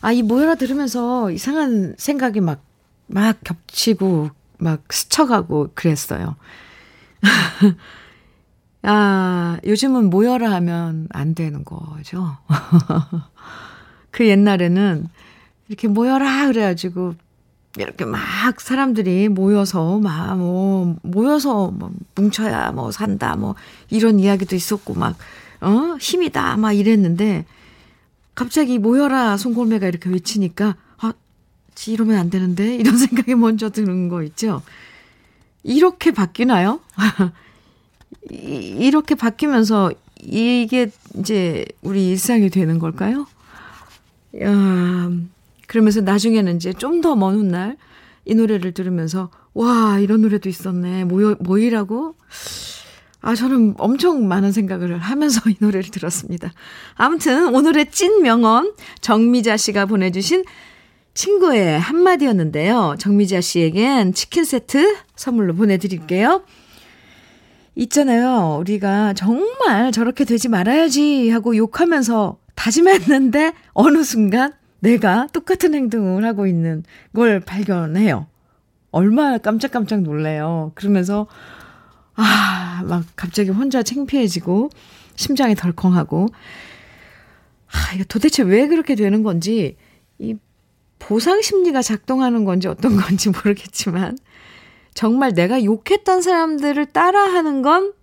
아, 0.00 0.12
이 0.12 0.22
모여라 0.22 0.54
들으면서 0.56 1.30
이상한 1.30 1.94
생각이 1.98 2.40
막, 2.40 2.62
막 3.06 3.38
겹치고, 3.44 4.30
막 4.58 4.82
스쳐가고 4.90 5.70
그랬어요. 5.74 6.36
아, 8.82 9.58
요즘은 9.64 10.10
모여라 10.10 10.52
하면 10.52 11.06
안 11.10 11.34
되는 11.34 11.64
거죠. 11.64 12.38
그 14.10 14.26
옛날에는 14.26 15.06
이렇게 15.68 15.88
모여라 15.88 16.46
그래가지고 16.48 17.14
이렇게 17.78 18.04
막 18.04 18.60
사람들이 18.60 19.28
모여서 19.28 19.98
막 20.00 20.36
뭐 20.36 20.96
모여서 21.02 21.70
뭐 21.70 21.92
뭉쳐야 22.16 22.72
뭐 22.72 22.90
산다 22.90 23.36
뭐 23.36 23.54
이런 23.90 24.18
이야기도 24.18 24.56
있었고 24.56 24.94
막 24.94 25.16
어 25.62 25.96
힘이다 26.00 26.56
막 26.56 26.72
이랬는데 26.72 27.44
갑자기 28.40 28.78
모여라 28.78 29.36
송골매가 29.36 29.86
이렇게 29.86 30.08
외치니까 30.08 30.74
아 30.96 31.12
이러면 31.86 32.16
안 32.16 32.30
되는데 32.30 32.74
이런 32.74 32.96
생각이 32.96 33.34
먼저 33.34 33.68
드는 33.68 34.08
거 34.08 34.22
있죠. 34.22 34.62
이렇게 35.62 36.10
바뀌나요? 36.10 36.80
이렇게 38.32 39.14
바뀌면서 39.14 39.92
이게 40.22 40.90
이제 41.18 41.66
우리 41.82 42.08
일상이 42.08 42.48
되는 42.48 42.78
걸까요? 42.78 43.26
야, 44.40 45.10
그러면서 45.66 46.00
나중에는 46.00 46.56
이제 46.56 46.72
좀 46.72 47.02
더 47.02 47.14
먼 47.16 47.34
훗날 47.34 47.76
이 48.24 48.34
노래를 48.34 48.72
들으면서 48.72 49.30
와 49.52 49.98
이런 49.98 50.22
노래도 50.22 50.48
있었네 50.48 51.04
모여 51.04 51.36
모이라고 51.40 52.14
아, 53.22 53.34
저는 53.34 53.74
엄청 53.78 54.26
많은 54.28 54.50
생각을 54.52 54.98
하면서 54.98 55.48
이 55.50 55.56
노래를 55.58 55.90
들었습니다. 55.90 56.52
아무튼 56.94 57.54
오늘의 57.54 57.90
찐 57.90 58.22
명언 58.22 58.72
정미자 59.00 59.56
씨가 59.56 59.86
보내주신 59.86 60.44
친구의 61.12 61.78
한마디였는데요. 61.78 62.96
정미자 62.98 63.40
씨에겐 63.40 64.14
치킨 64.14 64.44
세트 64.44 64.96
선물로 65.16 65.54
보내드릴게요. 65.54 66.42
있잖아요. 67.74 68.58
우리가 68.60 69.14
정말 69.14 69.92
저렇게 69.92 70.24
되지 70.24 70.48
말아야지 70.48 71.30
하고 71.30 71.56
욕하면서 71.56 72.38
다짐했는데 72.54 73.52
어느 73.72 74.02
순간 74.02 74.52
내가 74.80 75.26
똑같은 75.32 75.74
행동을 75.74 76.24
하고 76.24 76.46
있는 76.46 76.84
걸 77.14 77.40
발견해요. 77.40 78.26
얼마나 78.90 79.38
깜짝깜짝 79.38 80.02
놀래요. 80.02 80.72
그러면서 80.74 81.26
아, 82.20 82.82
막 82.84 83.04
갑자기 83.16 83.48
혼자 83.50 83.82
창피해지고 83.82 84.68
심장이 85.16 85.54
덜컹하고 85.54 86.28
아, 87.66 87.94
이거 87.94 88.04
도대체 88.04 88.42
왜 88.42 88.68
그렇게 88.68 88.94
되는 88.94 89.22
건지 89.22 89.76
이 90.18 90.36
보상 90.98 91.40
심리가 91.40 91.80
작동하는 91.80 92.44
건지 92.44 92.68
어떤 92.68 92.96
건지 92.96 93.30
모르겠지만 93.32 94.18
정말 94.92 95.32
내가 95.32 95.64
욕했던 95.64 96.20
사람들을 96.20 96.86
따라하는 96.86 97.62
건 97.62 97.94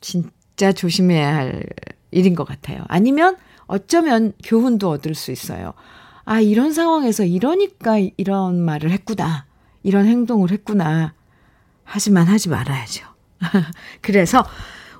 진짜 0.00 0.72
조심해야 0.72 1.34
할 1.34 1.64
일인 2.12 2.34
것 2.34 2.44
같아요. 2.44 2.84
아니면 2.88 3.36
어쩌면 3.66 4.32
교훈도 4.42 4.88
얻을 4.88 5.14
수 5.14 5.32
있어요. 5.32 5.74
아, 6.24 6.40
이런 6.40 6.72
상황에서 6.72 7.24
이러니까 7.24 7.98
이런 8.16 8.60
말을 8.60 8.90
했구나. 8.90 9.44
이런 9.82 10.06
행동을 10.06 10.50
했구나. 10.50 11.12
하지만 11.82 12.26
하지 12.26 12.48
말아야죠. 12.48 13.13
그래서 14.00 14.44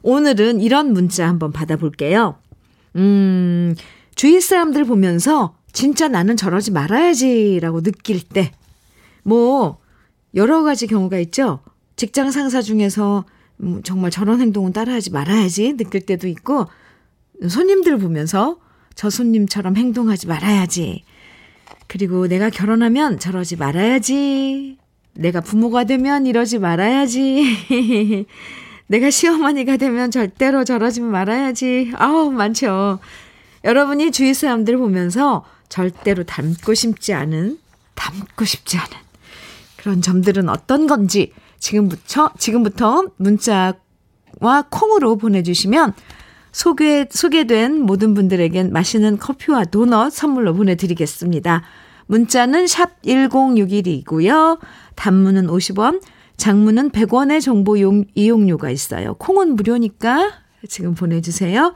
오늘은 0.03 0.61
이런 0.61 0.93
문자 0.93 1.27
한번 1.29 1.53
받아볼게요. 1.53 2.37
음, 2.97 3.75
주위 4.15 4.41
사람들 4.41 4.85
보면서 4.85 5.57
진짜 5.73 6.09
나는 6.09 6.37
저러지 6.37 6.71
말아야지라고 6.71 7.83
느낄 7.83 8.21
때, 8.23 8.53
뭐, 9.25 9.79
여러 10.35 10.63
가지 10.63 10.87
경우가 10.87 11.19
있죠. 11.19 11.61
직장 11.97 12.31
상사 12.31 12.63
중에서 12.63 13.25
음, 13.61 13.83
정말 13.83 14.11
저런 14.11 14.41
행동은 14.41 14.73
따라하지 14.73 15.11
말아야지 15.11 15.77
느낄 15.77 16.03
때도 16.07 16.29
있고, 16.29 16.67
손님들 17.49 17.99
보면서 17.99 18.59
저 18.95 19.11
손님처럼 19.11 19.77
행동하지 19.77 20.27
말아야지. 20.27 21.05
그리고 21.87 22.27
내가 22.27 22.51
결혼하면 22.51 23.19
저러지 23.19 23.57
말아야지. 23.57 24.79
내가 25.15 25.41
부모가 25.41 25.85
되면 25.85 26.27
이러지 26.27 26.59
말아야지. 26.59 28.27
내가 28.87 29.11
시어머니가 29.11 29.77
되면 29.77 30.11
절대로 30.11 30.65
저러지 30.65 31.01
말아야지. 31.01 31.93
아우, 31.97 32.31
많죠. 32.31 32.99
여러분이 33.65 34.13
주위 34.13 34.35
사람들 34.35 34.77
보면서 34.77 35.45
절대로 35.69 36.25
닮고 36.25 36.75
싶지 36.75 37.15
않은, 37.15 37.59
닮고 37.95 38.45
싶지 38.45 38.77
않은 38.77 38.91
그런 39.77 40.03
점들은 40.03 40.49
어떤 40.49 40.87
건지 40.87 41.33
지금부터, 41.59 42.31
지금부터 42.39 43.05
문자와 43.17 43.75
콩으로 44.71 45.17
보내주시면 45.17 45.95
소개, 46.53 47.07
소개된 47.11 47.81
모든 47.81 48.15
분들에겐 48.15 48.73
맛있는 48.73 49.19
커피와 49.19 49.65
도넛 49.65 50.13
선물로 50.13 50.55
보내드리겠습니다. 50.55 51.63
문자는 52.07 52.67
샵 52.67 53.01
1061이고요. 53.03 54.59
단문은 54.95 55.47
50원, 55.47 56.01
장문은 56.37 56.91
100원의 56.91 57.41
정보 57.41 57.79
용, 57.81 58.05
이용료가 58.15 58.71
있어요. 58.71 59.15
콩은 59.15 59.57
무료니까 59.57 60.33
지금 60.69 60.95
보내주세요. 60.95 61.75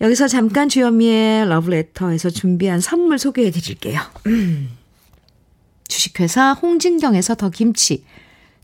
여기서 0.00 0.28
잠깐 0.28 0.68
주현미의 0.68 1.48
러브레터에서 1.48 2.30
준비한 2.30 2.80
선물 2.80 3.18
소개해 3.18 3.50
드릴게요. 3.50 4.00
주식회사 5.88 6.52
홍진경에서 6.52 7.36
더 7.36 7.50
김치, 7.50 8.04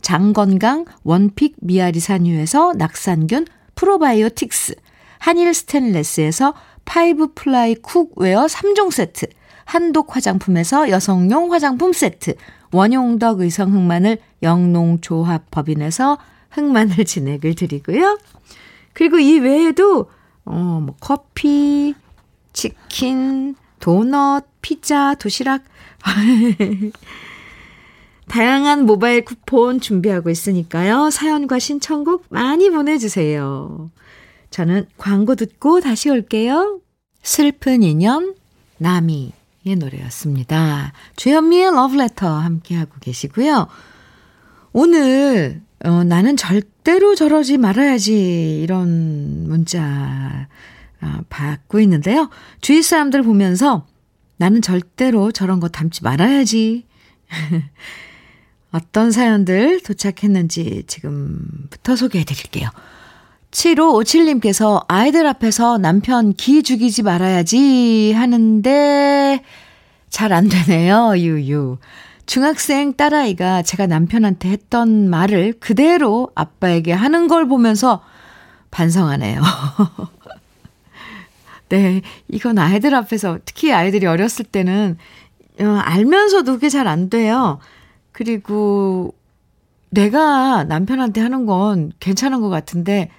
장건강 0.01 0.87
one 1.05 1.27
pick 1.27 1.57
미야리산 1.61 2.01
유에서 2.01 2.75
낙산균 2.77 3.47
프로바이오틱스, 3.75 4.75
한일 5.19 5.55
스텐레스에서 5.55 6.55
five 6.85 7.35
ply 7.35 7.77
cookware 7.77 8.47
3종 8.47 8.91
세트, 8.91 9.27
한독 9.65 10.17
화장품에서 10.17 10.91
여성용 10.91 11.53
화장품 11.53 11.93
세트, 11.93 12.35
원용덕 12.73 13.41
의성 13.41 13.73
흑마늘 13.73 14.19
영농조합 14.43 15.51
법인에서 15.51 16.19
흑마늘 16.51 17.05
진액을 17.05 17.55
드리고요. 17.55 18.19
그리고 18.93 19.19
이 19.19 19.39
외에도 19.39 20.11
어, 20.45 20.81
뭐 20.85 20.95
커피, 21.01 21.95
치킨, 22.53 23.55
도넛, 23.79 24.47
피자, 24.61 25.15
도시락 25.15 25.63
다양한 28.29 28.87
모바일 28.87 29.25
쿠폰 29.25 29.81
준비하고 29.81 30.31
있으니까요. 30.31 31.11
사연과 31.11 31.59
신청곡 31.59 32.27
많이 32.29 32.71
보내주세요. 32.71 33.91
저는 34.51 34.87
광고 34.97 35.35
듣고 35.35 35.81
다시 35.81 36.11
올게요. 36.11 36.81
슬픈 37.23 37.83
인연, 37.83 38.35
나미 38.79 39.33
의 39.67 39.77
노래였습니다. 39.77 40.93
주현미의 41.17 41.73
러브레터 41.73 42.27
함께하고 42.27 42.93
계시고요. 43.01 43.69
오늘, 44.73 45.61
어, 45.85 46.03
나는 46.03 46.37
절대로 46.37 47.15
저러지 47.15 47.59
말아야지. 47.59 48.61
이런 48.63 49.49
문자 49.49 50.49
어, 51.03 51.21
받고 51.29 51.81
있는데요. 51.81 52.31
주위 52.63 52.83
사람들 52.83 53.23
보면서 53.23 53.87
나는 54.39 54.63
절대로 54.63 55.31
저런 55.31 55.61
거 55.61 55.69
담지 55.69 56.03
말아야지. 56.05 56.87
어떤 58.73 59.11
사연들 59.11 59.83
도착했는지 59.83 60.85
지금부터 60.87 61.97
소개해 61.97 62.25
드릴게요. 62.25 62.71
7557님께서 63.51 64.85
아이들 64.89 65.27
앞에서 65.27 65.79
남편 65.79 66.33
기 66.35 66.63
죽이지 66.63 67.03
말아야지 67.03 68.13
하는데 68.13 69.43
잘 70.09 70.33
안 70.33 70.49
되네요. 70.49 71.15
유유. 71.17 71.79
중학생 72.27 72.95
딸아이가 72.95 73.63
제가 73.63 73.89
남편한테 73.89 74.51
했던 74.51 75.11
말을 75.11 75.55
그대로 75.59 76.31
아빠에게 76.37 76.93
하는 76.93 77.27
걸 77.27 77.49
보면서 77.49 78.05
반성하네요. 78.71 79.43
네, 81.71 82.03
이건 82.29 82.59
아이들 82.59 82.95
앞에서 82.95 83.39
특히 83.45 83.73
아이들이 83.73 84.07
어렸을 84.07 84.45
때는 84.45 84.97
어, 85.61 85.65
알면서도 85.65 86.53
그게 86.55 86.69
잘 86.69 86.87
안 86.87 87.11
돼요. 87.11 87.59
그리고 88.13 89.15
내가 89.91 90.65
남편한테 90.65 91.21
하는 91.21 91.47
건 91.47 91.93
괜찮은 92.01 92.41
것 92.41 92.49
같은데 92.49 93.11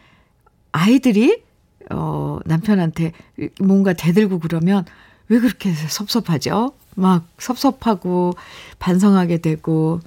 아이들이 0.71 1.41
어 1.89 2.39
남편한테 2.45 3.11
뭔가 3.59 3.93
대들고 3.93 4.39
그러면 4.39 4.85
왜 5.27 5.39
그렇게 5.39 5.73
섭섭하죠? 5.73 6.73
막 6.95 7.25
섭섭하고 7.37 8.33
반성하게 8.79 9.39
되고 9.39 9.99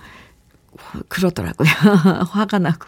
그러더라고요. 1.08 1.68
화가 2.30 2.58
나고. 2.58 2.86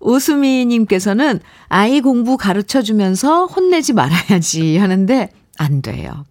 오수미님께서는 0.00 1.40
아이 1.68 2.00
공부 2.00 2.36
가르쳐 2.36 2.82
주면서 2.82 3.46
혼내지 3.46 3.92
말아야지 3.92 4.76
하는데 4.76 5.30
안 5.58 5.80
돼요. 5.80 6.24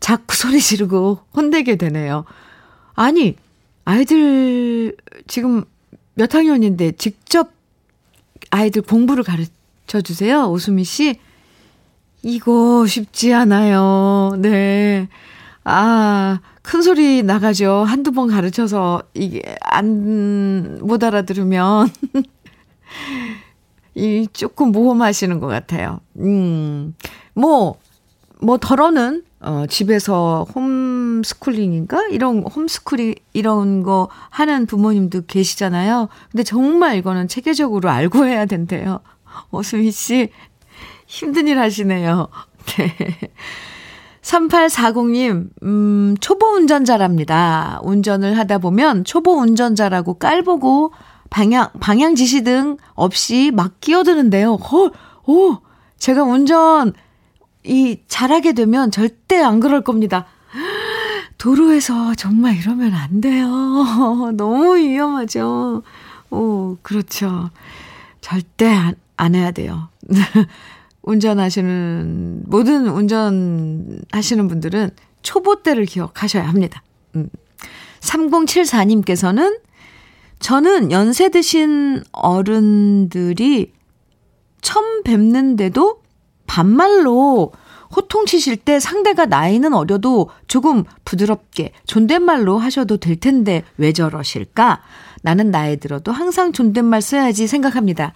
자꾸 0.00 0.36
소리 0.36 0.60
지르고 0.60 1.20
혼내게 1.34 1.76
되네요. 1.76 2.24
아니, 2.94 3.36
아이들 3.84 4.96
지금 5.26 5.64
몇 6.14 6.34
학년인데 6.34 6.92
직접 6.92 7.57
아이들 8.50 8.82
공부를 8.82 9.24
가르쳐 9.24 10.00
주세요. 10.02 10.48
오수미 10.50 10.84
씨. 10.84 11.18
이거 12.22 12.86
쉽지 12.86 13.32
않아요. 13.34 14.36
네. 14.38 15.08
아, 15.64 16.40
큰 16.62 16.82
소리 16.82 17.22
나가죠. 17.22 17.84
한두 17.84 18.12
번 18.12 18.28
가르쳐서 18.28 19.02
이게 19.14 19.42
안, 19.60 20.78
못 20.80 21.02
알아들으면. 21.04 21.88
이 23.94 24.28
조금 24.32 24.72
모험하시는 24.72 25.40
것 25.40 25.46
같아요. 25.48 26.00
음, 26.18 26.94
뭐, 27.34 27.78
뭐 28.40 28.56
덜어는 28.56 29.24
어, 29.40 29.64
집에서 29.68 30.46
홈스쿨링인가? 30.54 32.08
이런, 32.10 32.42
홈스쿨이, 32.42 33.14
이런 33.32 33.82
거 33.82 34.08
하는 34.30 34.66
부모님도 34.66 35.22
계시잖아요. 35.26 36.08
근데 36.30 36.42
정말 36.42 36.96
이거는 36.96 37.28
체계적으로 37.28 37.88
알고 37.88 38.26
해야 38.26 38.46
된대요. 38.46 39.00
오수미 39.50 39.92
씨, 39.92 40.30
힘든 41.06 41.46
일 41.46 41.58
하시네요. 41.58 42.28
네. 42.76 42.94
3840님, 44.22 45.48
음, 45.62 46.16
초보 46.20 46.46
운전자랍니다. 46.48 47.80
운전을 47.82 48.36
하다 48.36 48.58
보면 48.58 49.04
초보 49.04 49.38
운전자라고 49.38 50.14
깔보고 50.14 50.92
방향, 51.30 51.70
방향 51.80 52.14
지시 52.14 52.42
등 52.42 52.76
없이 52.94 53.50
막 53.54 53.80
끼어드는데요. 53.80 54.54
헐, 54.56 54.90
오, 55.26 55.58
제가 55.98 56.24
운전, 56.24 56.92
이, 57.68 58.00
잘하게 58.08 58.54
되면 58.54 58.90
절대 58.90 59.36
안 59.36 59.60
그럴 59.60 59.82
겁니다. 59.82 60.26
도로에서 61.36 62.14
정말 62.14 62.56
이러면 62.56 62.94
안 62.94 63.20
돼요. 63.20 63.46
너무 64.36 64.76
위험하죠. 64.76 65.82
오, 66.30 66.76
그렇죠. 66.82 67.50
절대 68.20 68.66
안, 68.66 68.94
안 69.16 69.34
해야 69.34 69.50
돼요. 69.50 69.88
운전하시는, 71.02 72.44
모든 72.46 72.88
운전하시는 72.88 74.48
분들은 74.48 74.90
초보 75.22 75.62
때를 75.62 75.84
기억하셔야 75.84 76.48
합니다. 76.48 76.82
음. 77.16 77.28
3074님께서는 78.00 79.60
저는 80.38 80.92
연세 80.92 81.28
드신 81.30 82.02
어른들이 82.12 83.72
처음 84.60 85.02
뵙는데도 85.02 86.02
반말로 86.48 87.52
호통치실 87.94 88.56
때 88.56 88.80
상대가 88.80 89.26
나이는 89.26 89.72
어려도 89.72 90.30
조금 90.48 90.84
부드럽게 91.04 91.72
존댓말로 91.86 92.58
하셔도 92.58 92.96
될 92.96 93.16
텐데 93.16 93.62
왜 93.76 93.92
저러실까? 93.92 94.82
나는 95.22 95.50
나이 95.50 95.76
들어도 95.76 96.12
항상 96.12 96.52
존댓말 96.52 97.00
써야지 97.00 97.46
생각합니다. 97.46 98.14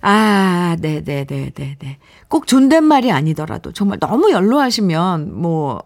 아, 0.00 0.76
네네네네네. 0.80 1.24
네, 1.26 1.52
네, 1.54 1.76
네, 1.80 1.98
꼭 2.28 2.46
존댓말이 2.46 3.10
아니더라도 3.10 3.72
정말 3.72 3.98
너무 3.98 4.30
연로하시면 4.30 5.36
뭐, 5.40 5.82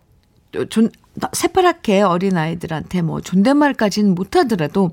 존, 0.68 0.90
새파랗게 1.32 2.02
어린아이들한테 2.02 3.02
뭐 3.02 3.20
존댓말까지는 3.20 4.14
못하더라도 4.14 4.90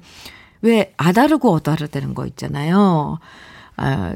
왜 0.62 0.94
아다르고 0.98 1.52
어다르다는 1.52 2.14
거 2.14 2.26
있잖아요. 2.28 3.20
아, 3.76 4.14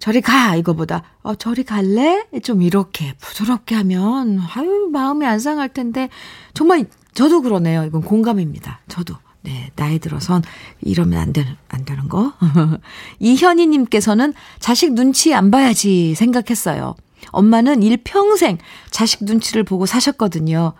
저리 0.00 0.20
가 0.22 0.56
이거보다 0.56 1.04
어 1.22 1.34
저리 1.36 1.62
갈래? 1.62 2.24
좀 2.42 2.62
이렇게 2.62 3.14
부드럽게 3.20 3.74
하면 3.76 4.40
아유 4.54 4.88
마음이 4.90 5.24
안 5.26 5.38
상할 5.38 5.68
텐데 5.68 6.08
정말 6.54 6.86
저도 7.14 7.42
그러네요. 7.42 7.84
이건 7.84 8.02
공감입니다. 8.02 8.80
저도. 8.88 9.14
네, 9.42 9.70
나이 9.74 9.98
들어선 9.98 10.42
이러면 10.82 11.18
안 11.18 11.32
되는, 11.32 11.56
안 11.68 11.84
되는 11.84 12.08
거. 12.08 12.34
이현희님께서는 13.20 14.34
자식 14.58 14.92
눈치 14.92 15.34
안 15.34 15.50
봐야지 15.50 16.14
생각했어요. 16.14 16.94
엄마는 17.30 17.82
일평생 17.82 18.58
자식 18.90 19.24
눈치를 19.24 19.64
보고 19.64 19.86
사셨거든요. 19.86 20.74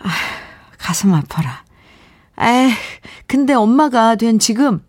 아, 0.00 0.08
가슴 0.78 1.12
아파라. 1.14 1.64
에이, 2.40 2.70
근데 3.26 3.54
엄마가 3.54 4.14
된 4.14 4.38
지금 4.38 4.80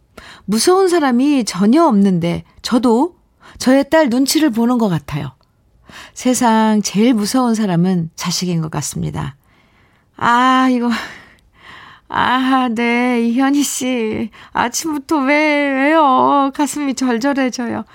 무서운 0.45 0.87
사람이 0.89 1.45
전혀 1.45 1.85
없는데 1.85 2.43
저도 2.61 3.18
저의 3.59 3.89
딸 3.89 4.09
눈치를 4.09 4.49
보는 4.49 4.77
것 4.77 4.89
같아요. 4.89 5.33
세상 6.13 6.81
제일 6.81 7.13
무서운 7.13 7.53
사람은 7.53 8.09
자식인 8.15 8.61
것 8.61 8.71
같습니다. 8.71 9.35
아, 10.17 10.67
이거. 10.71 10.89
아, 12.07 12.69
네, 12.71 13.21
이현희 13.21 13.61
씨. 13.63 14.31
아침부터 14.51 15.17
왜, 15.19 15.35
왜요? 15.35 16.51
가슴이 16.55 16.95
절절해져요. 16.95 17.85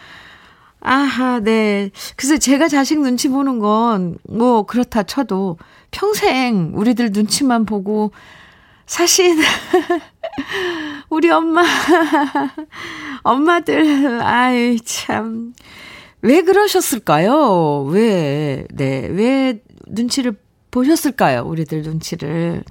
아하, 0.81 1.41
네. 1.41 1.91
그래서 2.17 2.37
제가 2.37 2.69
자식 2.69 3.01
눈치 3.01 3.29
보는 3.29 3.59
건, 3.59 4.19
뭐, 4.29 4.67
그렇다 4.67 5.03
쳐도 5.03 5.59
평생 5.91 6.73
우리들 6.75 7.11
눈치만 7.13 7.65
보고 7.65 8.13
사실, 8.87 9.37
우리 11.11 11.31
엄마, 11.31 11.63
엄마들, 13.23 14.21
아이, 14.23 14.79
참. 14.81 15.55
왜 16.23 16.43
그러셨을까요? 16.43 17.85
왜, 17.91 18.67
네, 18.73 19.07
왜 19.09 19.63
눈치를 19.87 20.37
보셨을까요? 20.71 21.43
우리들 21.43 21.83
눈치를. 21.83 22.65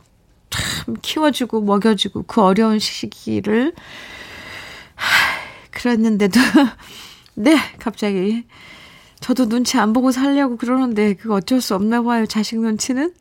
참, 0.50 0.96
키워주고, 1.02 1.62
먹여주고, 1.62 2.24
그 2.24 2.42
어려운 2.42 2.80
시기를. 2.80 3.74
하, 4.96 5.08
그랬는데도, 5.72 6.40
네, 7.36 7.58
갑자기. 7.80 8.46
저도 9.20 9.48
눈치 9.48 9.78
안 9.78 9.94
보고 9.94 10.12
살려고 10.12 10.58
그러는데, 10.58 11.14
그거 11.14 11.36
어쩔 11.36 11.62
수 11.62 11.76
없나 11.76 12.02
봐요, 12.02 12.26
자식 12.26 12.60
눈치는. 12.60 13.14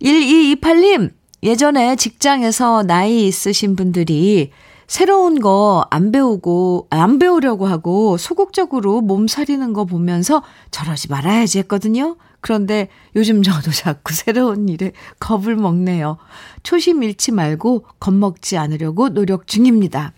1228님, 0.00 1.17
예전에 1.42 1.96
직장에서 1.96 2.82
나이 2.82 3.26
있으신 3.26 3.76
분들이 3.76 4.50
새로운 4.86 5.38
거 5.40 5.86
안 5.90 6.10
배우고, 6.10 6.86
안 6.90 7.18
배우려고 7.18 7.66
하고 7.66 8.16
소극적으로 8.16 9.00
몸살리는 9.02 9.72
거 9.72 9.84
보면서 9.84 10.42
저러지 10.70 11.08
말아야지 11.08 11.58
했거든요. 11.60 12.16
그런데 12.40 12.88
요즘 13.14 13.42
저도 13.42 13.70
자꾸 13.70 14.14
새로운 14.14 14.68
일에 14.68 14.92
겁을 15.20 15.56
먹네요. 15.56 16.16
초심 16.62 17.02
잃지 17.02 17.32
말고 17.32 17.84
겁먹지 18.00 18.56
않으려고 18.56 19.10
노력 19.10 19.46
중입니다. 19.46 20.12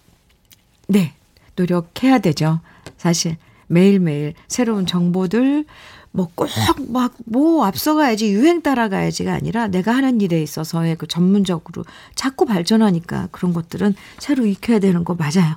네, 0.87 1.15
노력해야 1.57 2.19
되죠. 2.19 2.61
사실 2.97 3.37
매일매일 3.67 4.35
새로운 4.49 4.87
정보들, 4.87 5.65
뭐꼭막 6.12 7.14
뭐 7.27 7.64
앞서가야지 7.64 8.33
유행 8.33 8.62
따라가야지가 8.62 9.33
아니라 9.33 9.68
내가 9.68 9.94
하는 9.94 10.20
일에 10.20 10.42
있어서의 10.42 10.96
그 10.96 11.07
전문적으로 11.07 11.85
자꾸 12.14 12.46
발전하니까 12.46 13.29
그런 13.31 13.53
것들은 13.53 13.94
새로 14.18 14.44
익혀야 14.46 14.81
되는 14.81 15.05
거 15.05 15.14
맞아요. 15.14 15.57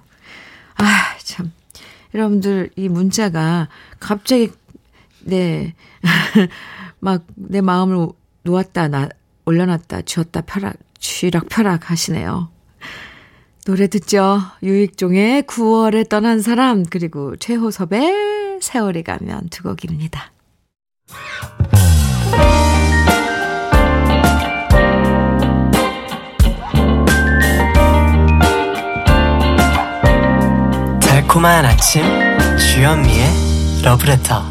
아, 0.76 1.18
참. 1.24 1.52
여러분들 2.14 2.70
이 2.76 2.90
문자가 2.90 3.68
갑자기 4.00 4.52
네. 5.22 5.74
막 7.00 7.24
내 7.36 7.62
마음을 7.62 8.08
놓았다 8.44 8.88
나 8.88 9.10
올려놨다 9.46 10.04
쥐었다 10.04 10.42
펴락 10.42 10.76
쥐락 11.00 11.50
펴락 11.50 11.92
하시네요. 11.92 12.50
노래 13.66 13.88
듣죠. 13.88 14.42
유익종의 14.62 15.44
9월에 15.44 16.08
떠난 16.10 16.42
사람 16.42 16.84
그리고 16.84 17.36
최호섭의 17.38 18.60
세월이 18.62 19.04
가면 19.04 19.50
두 19.50 19.64
곡입니다. 19.64 20.32
달콤한 31.02 31.66
아침 31.66 32.04
주현미의 32.58 33.84
러브레터 33.84 34.44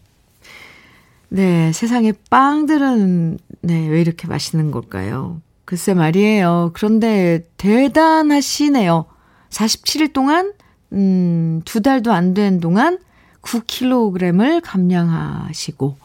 네, 1.28 1.72
세상의 1.72 2.14
빵들은, 2.30 3.38
네, 3.62 3.88
왜 3.88 4.00
이렇게 4.00 4.28
맛있는 4.28 4.70
걸까요? 4.70 5.40
글쎄 5.66 5.92
말이에요. 5.94 6.70
그런데 6.74 7.46
대단하시네요. 7.58 9.04
47일 9.50 10.12
동안, 10.12 10.52
음, 10.92 11.60
두 11.64 11.82
달도 11.82 12.12
안 12.12 12.32
된 12.34 12.60
동안 12.60 12.98
9kg을 13.42 14.60
감량하시고, 14.64 15.98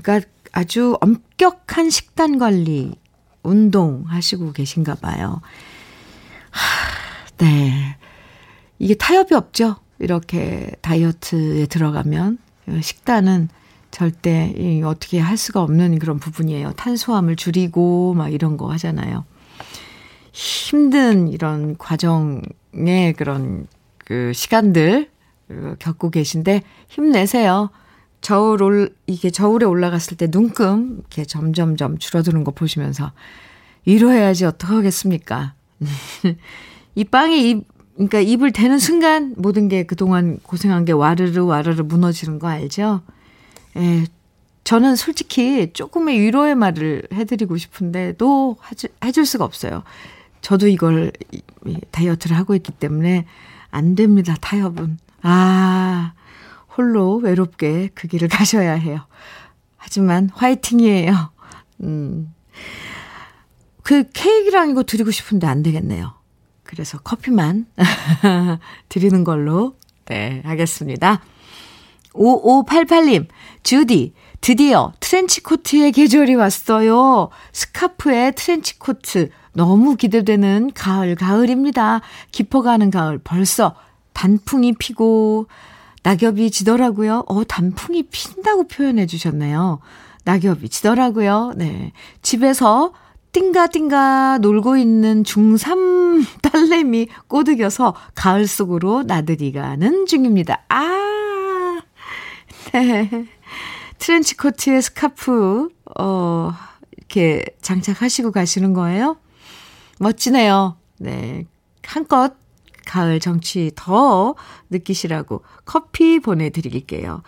그러니까 0.00 0.28
아주 0.52 0.96
엄격한 1.00 1.90
식단 1.90 2.38
관리, 2.38 2.94
운동 3.42 4.04
하시고 4.06 4.52
계신가 4.52 4.96
봐요. 4.96 5.40
하, 6.50 7.36
네. 7.38 7.96
이게 8.78 8.94
타협이 8.94 9.34
없죠. 9.34 9.76
이렇게 9.98 10.70
다이어트에 10.82 11.66
들어가면. 11.66 12.38
식단은 12.80 13.48
절대 13.92 14.82
어떻게 14.84 15.20
할 15.20 15.36
수가 15.36 15.62
없는 15.62 16.00
그런 16.00 16.18
부분이에요. 16.18 16.72
탄수화물 16.72 17.36
줄이고 17.36 18.14
막 18.14 18.32
이런 18.32 18.56
거 18.56 18.68
하잖아요. 18.72 19.24
힘든 20.32 21.28
이런 21.28 21.76
과정의 21.76 23.12
그런 23.16 23.68
그 23.98 24.32
시간들 24.34 25.10
겪고 25.78 26.10
계신데 26.10 26.62
힘내세요. 26.88 27.70
저울 28.22 28.62
올, 28.62 28.94
이게 29.06 29.30
저울에 29.30 29.66
올라갔을 29.66 30.16
때 30.16 30.28
눈금 30.30 30.98
이렇게 31.00 31.24
점점점 31.24 31.98
줄어드는 31.98 32.44
거 32.44 32.52
보시면서 32.52 33.12
위로해야지 33.84 34.46
어떡하겠습니까? 34.46 35.54
이 36.94 37.04
빵에 37.04 37.36
입, 37.36 37.66
그러니까 37.94 38.20
입을 38.20 38.52
대는 38.52 38.78
순간 38.78 39.34
모든 39.36 39.68
게 39.68 39.84
그동안 39.84 40.38
고생한 40.44 40.84
게 40.84 40.92
와르르 40.92 41.44
와르르 41.44 41.82
무너지는 41.82 42.38
거 42.38 42.48
알죠? 42.48 43.02
예, 43.76 44.06
저는 44.64 44.96
솔직히 44.96 45.72
조금의 45.72 46.20
위로의 46.20 46.54
말을 46.54 47.08
해드리고 47.12 47.56
싶은데도 47.56 48.56
해줄 49.04 49.26
수가 49.26 49.44
없어요. 49.44 49.82
저도 50.40 50.68
이걸 50.68 51.12
다이어트를 51.90 52.36
하고 52.36 52.54
있기 52.54 52.72
때문에 52.72 53.26
안 53.70 53.94
됩니다, 53.94 54.34
타협은. 54.40 54.98
아, 55.22 56.12
홀로 56.76 57.16
외롭게 57.16 57.90
그 57.94 58.08
길을 58.08 58.28
가셔야 58.28 58.72
해요. 58.72 59.06
하지만 59.76 60.30
화이팅이에요. 60.32 61.30
음. 61.82 62.32
그 63.82 64.04
케이크랑 64.12 64.70
이거 64.70 64.84
드리고 64.84 65.10
싶은데 65.10 65.46
안 65.46 65.62
되겠네요. 65.62 66.14
그래서 66.62 66.98
커피만 66.98 67.66
드리는 68.88 69.24
걸로 69.24 69.76
네, 70.06 70.40
하겠습니다. 70.44 71.20
5588님, 72.14 73.26
주디, 73.62 74.12
드디어 74.40 74.92
트렌치코트의 75.00 75.92
계절이 75.92 76.34
왔어요. 76.34 77.30
스카프에 77.52 78.32
트렌치코트. 78.32 79.30
너무 79.54 79.96
기대되는 79.96 80.72
가을, 80.74 81.14
가을입니다. 81.14 82.00
깊어가는 82.32 82.90
가을. 82.90 83.18
벌써 83.22 83.74
단풍이 84.12 84.74
피고, 84.74 85.46
낙엽이 86.02 86.50
지더라고요. 86.50 87.24
어, 87.28 87.44
단풍이 87.44 88.04
핀다고 88.04 88.66
표현해 88.66 89.06
주셨네요. 89.06 89.80
낙엽이 90.24 90.68
지더라고요. 90.68 91.52
네. 91.56 91.92
집에서 92.22 92.92
띵가띵가 93.32 94.38
놀고 94.38 94.76
있는 94.76 95.22
중3 95.22 96.24
딸내미 96.42 97.08
꼬드겨서 97.28 97.94
가을 98.14 98.46
속으로 98.46 99.04
나들이 99.04 99.52
가는 99.52 100.06
중입니다. 100.06 100.62
아, 100.68 100.80
네. 100.80 101.21
트렌치 103.98 104.36
코트에 104.36 104.80
스카프, 104.80 105.68
어, 105.98 106.52
이렇게 106.96 107.44
장착하시고 107.60 108.32
가시는 108.32 108.72
거예요? 108.72 109.16
멋지네요. 109.98 110.76
네. 110.98 111.46
한껏 111.84 112.34
가을 112.86 113.20
정취 113.20 113.70
더 113.74 114.34
느끼시라고 114.70 115.42
커피 115.64 116.18
보내드릴게요. 116.18 117.22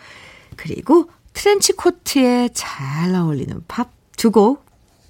그리고 0.56 1.10
트렌치 1.32 1.72
코트에 1.72 2.48
잘 2.52 3.14
어울리는 3.14 3.62
팝 3.68 3.90
두 4.16 4.30
곡 4.30 4.64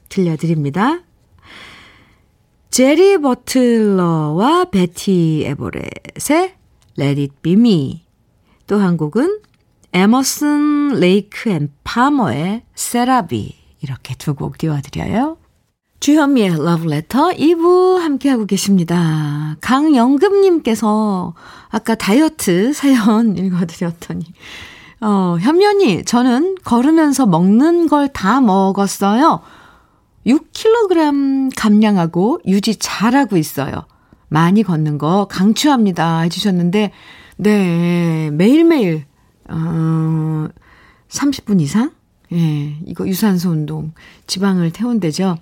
들려드립니다. 0.09 1.03
제리 2.71 3.19
버틀러와 3.19 4.67
베티 4.67 5.45
에버렛의 5.47 6.55
Let 6.99 7.21
It 7.21 7.35
Be 7.43 7.53
Me 7.53 8.05
또 8.67 8.79
한 8.81 8.97
곡은 8.97 9.41
Emerson 9.95 10.99
Lake 10.99 11.49
and 11.51 11.71
Palmer의 11.85 12.63
C'est 12.75 13.15
La 13.15 13.31
Vie 13.31 13.55
이렇게 13.81 14.15
두 14.17 14.35
곡 14.35 14.59
띄워드려요. 14.59 15.37
주현미의 16.01 16.57
러브레터 16.63 17.29
2부 17.31 17.99
함께하고 17.99 18.45
계십니다. 18.47 19.57
강영금님께서 19.61 21.35
아까 21.71 21.95
다이어트 21.95 22.73
사연 22.73 23.37
읽어드렸더니 23.39 24.25
어, 25.01 25.37
현면이 25.41 26.05
저는 26.05 26.57
걸으면서 26.65 27.27
먹는 27.27 27.87
걸 27.89 28.09
다 28.13 28.41
먹었어요. 28.41 29.41
6kg 30.27 31.51
감량하고 31.57 32.41
유지 32.47 32.77
잘하고 32.77 33.37
있어요. 33.37 33.85
많이 34.29 34.63
걷는 34.63 34.99
거 34.99 35.27
강추합니다. 35.31 36.21
해주셨는데, 36.21 36.91
네, 37.37 38.31
매일매일, 38.33 39.05
어, 39.49 40.49
30분 41.09 41.61
이상? 41.61 41.93
예, 42.33 42.79
이거 42.87 43.07
유산소 43.07 43.51
운동, 43.51 43.93
지방을 44.27 44.73
태운대죠. 44.73 45.37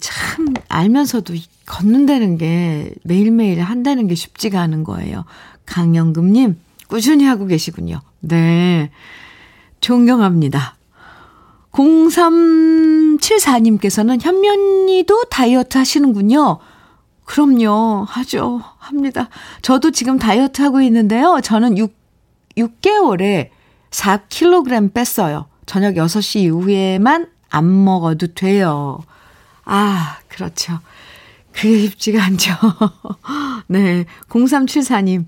참, 0.00 0.54
알면서도 0.68 1.34
걷는다는 1.66 2.38
게 2.38 2.94
매일매일 3.04 3.60
한다는 3.60 4.08
게 4.08 4.14
쉽지가 4.14 4.58
않은 4.60 4.84
거예요. 4.84 5.26
강영금님, 5.66 6.58
꾸준히 6.88 7.24
하고 7.24 7.46
계시군요. 7.46 8.00
네. 8.20 8.90
존경합니다. 9.80 10.76
0374님께서는 11.72 14.20
현면이도 14.20 15.24
다이어트 15.24 15.78
하시는군요. 15.78 16.58
그럼요. 17.24 18.04
하죠. 18.08 18.60
합니다. 18.78 19.28
저도 19.62 19.90
지금 19.90 20.18
다이어트 20.18 20.62
하고 20.62 20.80
있는데요. 20.82 21.40
저는 21.42 21.78
6, 21.78 21.94
6개월에 22.56 23.50
4kg 23.90 24.92
뺐어요. 24.92 25.46
저녁 25.66 25.94
6시 25.94 26.40
이후에만 26.40 27.30
안 27.50 27.84
먹어도 27.84 28.34
돼요. 28.34 29.00
아, 29.64 30.18
그렇죠. 30.28 30.80
그게 31.52 31.80
쉽지가 31.80 32.22
않죠. 32.24 32.52
네. 33.68 34.06
0374님. 34.28 35.26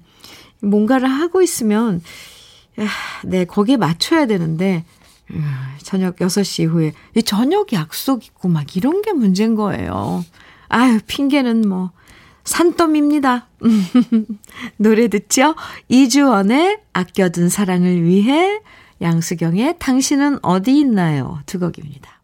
뭔가를 0.63 1.09
하고 1.09 1.43
있으면, 1.43 2.03
네, 3.25 3.45
거기에 3.45 3.77
맞춰야 3.77 4.27
되는데, 4.27 4.85
음, 5.31 5.45
저녁 5.83 6.17
6시 6.17 6.63
이후에 6.63 6.93
저녁 7.25 7.73
약속 7.73 8.25
있고 8.27 8.49
막 8.49 8.77
이런 8.77 9.03
게 9.03 9.13
문제인 9.13 9.55
거예요. 9.55 10.25
아유, 10.69 10.99
핑계는 11.07 11.69
뭐 11.69 11.91
산더미입니다. 12.45 13.49
노래 14.77 15.09
듣죠? 15.09 15.55
이주원의 15.89 16.79
아껴둔 16.93 17.49
사랑을 17.49 18.03
위해 18.03 18.61
양수경의 19.01 19.77
당신은 19.79 20.39
어디 20.43 20.79
있나요? 20.79 21.41
두 21.47 21.59
곡입니다. 21.59 22.21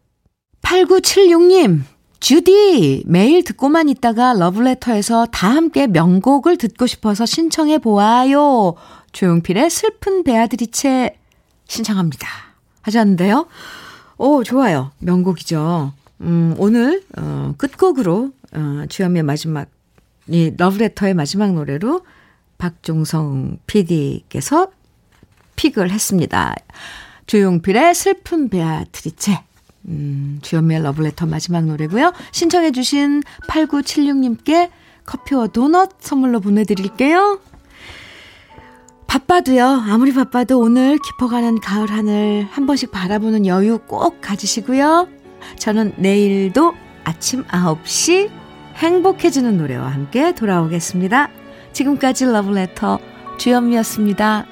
8976님, 0.61 1.81
주디, 2.19 3.03
매일 3.07 3.43
듣고만 3.43 3.89
있다가 3.89 4.33
러브레터에서 4.33 5.25
다 5.31 5.49
함께 5.49 5.87
명곡을 5.87 6.57
듣고 6.57 6.87
싶어서 6.87 7.25
신청해 7.25 7.79
보아요. 7.79 8.75
조용필의 9.11 9.69
슬픈 9.69 10.23
배아드리채 10.23 11.17
신청합니다. 11.67 12.27
하셨는데요. 12.81 13.47
오, 14.17 14.43
좋아요. 14.43 14.91
명곡이죠. 14.99 15.93
음, 16.21 16.55
오늘, 16.57 17.03
어, 17.17 17.55
끝곡으로, 17.57 18.29
어, 18.53 18.83
주현미의 18.87 19.23
마지막, 19.23 19.67
이 20.27 20.53
러브레터의 20.57 21.13
마지막 21.13 21.53
노래로 21.53 22.05
박종성 22.57 23.57
PD께서 23.67 24.71
픽을 25.55 25.91
했습니다. 25.91 26.55
조용필의 27.27 27.95
슬픈 27.95 28.49
베아트리체. 28.49 29.43
음, 29.87 30.39
주현미의 30.41 30.83
러브레터 30.83 31.25
마지막 31.25 31.65
노래고요. 31.65 32.13
신청해 32.31 32.71
주신 32.71 33.23
8976님께 33.47 34.69
커피와 35.05 35.47
도넛 35.47 35.93
선물로 35.99 36.39
보내드릴게요. 36.39 37.39
바빠도요, 39.07 39.65
아무리 39.65 40.13
바빠도 40.13 40.59
오늘 40.59 40.97
깊어가는 40.97 41.59
가을 41.59 41.89
하늘 41.89 42.47
한 42.49 42.65
번씩 42.65 42.91
바라보는 42.91 43.45
여유 43.45 43.79
꼭 43.79 44.21
가지시고요. 44.21 45.09
저는 45.57 45.95
내일도 45.97 46.73
아침 47.03 47.43
9시 47.45 48.40
행복해지는 48.81 49.57
노래와 49.57 49.89
함께 49.89 50.33
돌아오겠습니다. 50.33 51.29
지금까지 51.71 52.25
러브레터 52.25 52.97
주현미였습니다. 53.37 54.47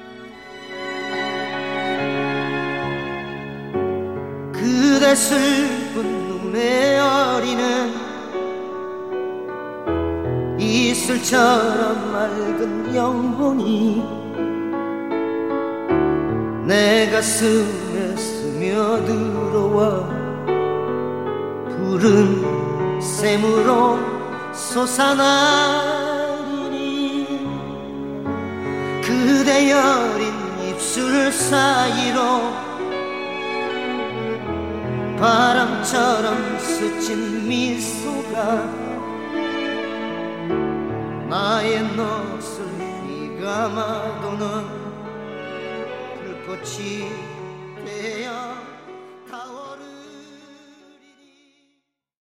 그대 4.54 5.16
슬픈 5.16 6.04
눈에 6.28 7.00
어리는 7.00 7.92
이슬처럼 10.60 12.12
맑은 12.12 12.96
영혼이 12.96 14.04
내 16.68 17.10
가슴에 17.10 18.16
스며들어와 18.16 20.08
푸른 21.68 23.02
샘으로 23.02 24.19
솟아나리니 24.60 25.80
그대 29.01 29.72
여린 29.72 30.34
입술 30.68 31.32
사이로 31.32 32.20
바람처럼 35.18 36.60
스친 36.60 37.47
미소가 37.47 38.66
나의 41.30 41.82
넛을 41.95 43.39
감아도는 43.41 44.45
불꽃이 46.22 47.10
되어 47.86 48.59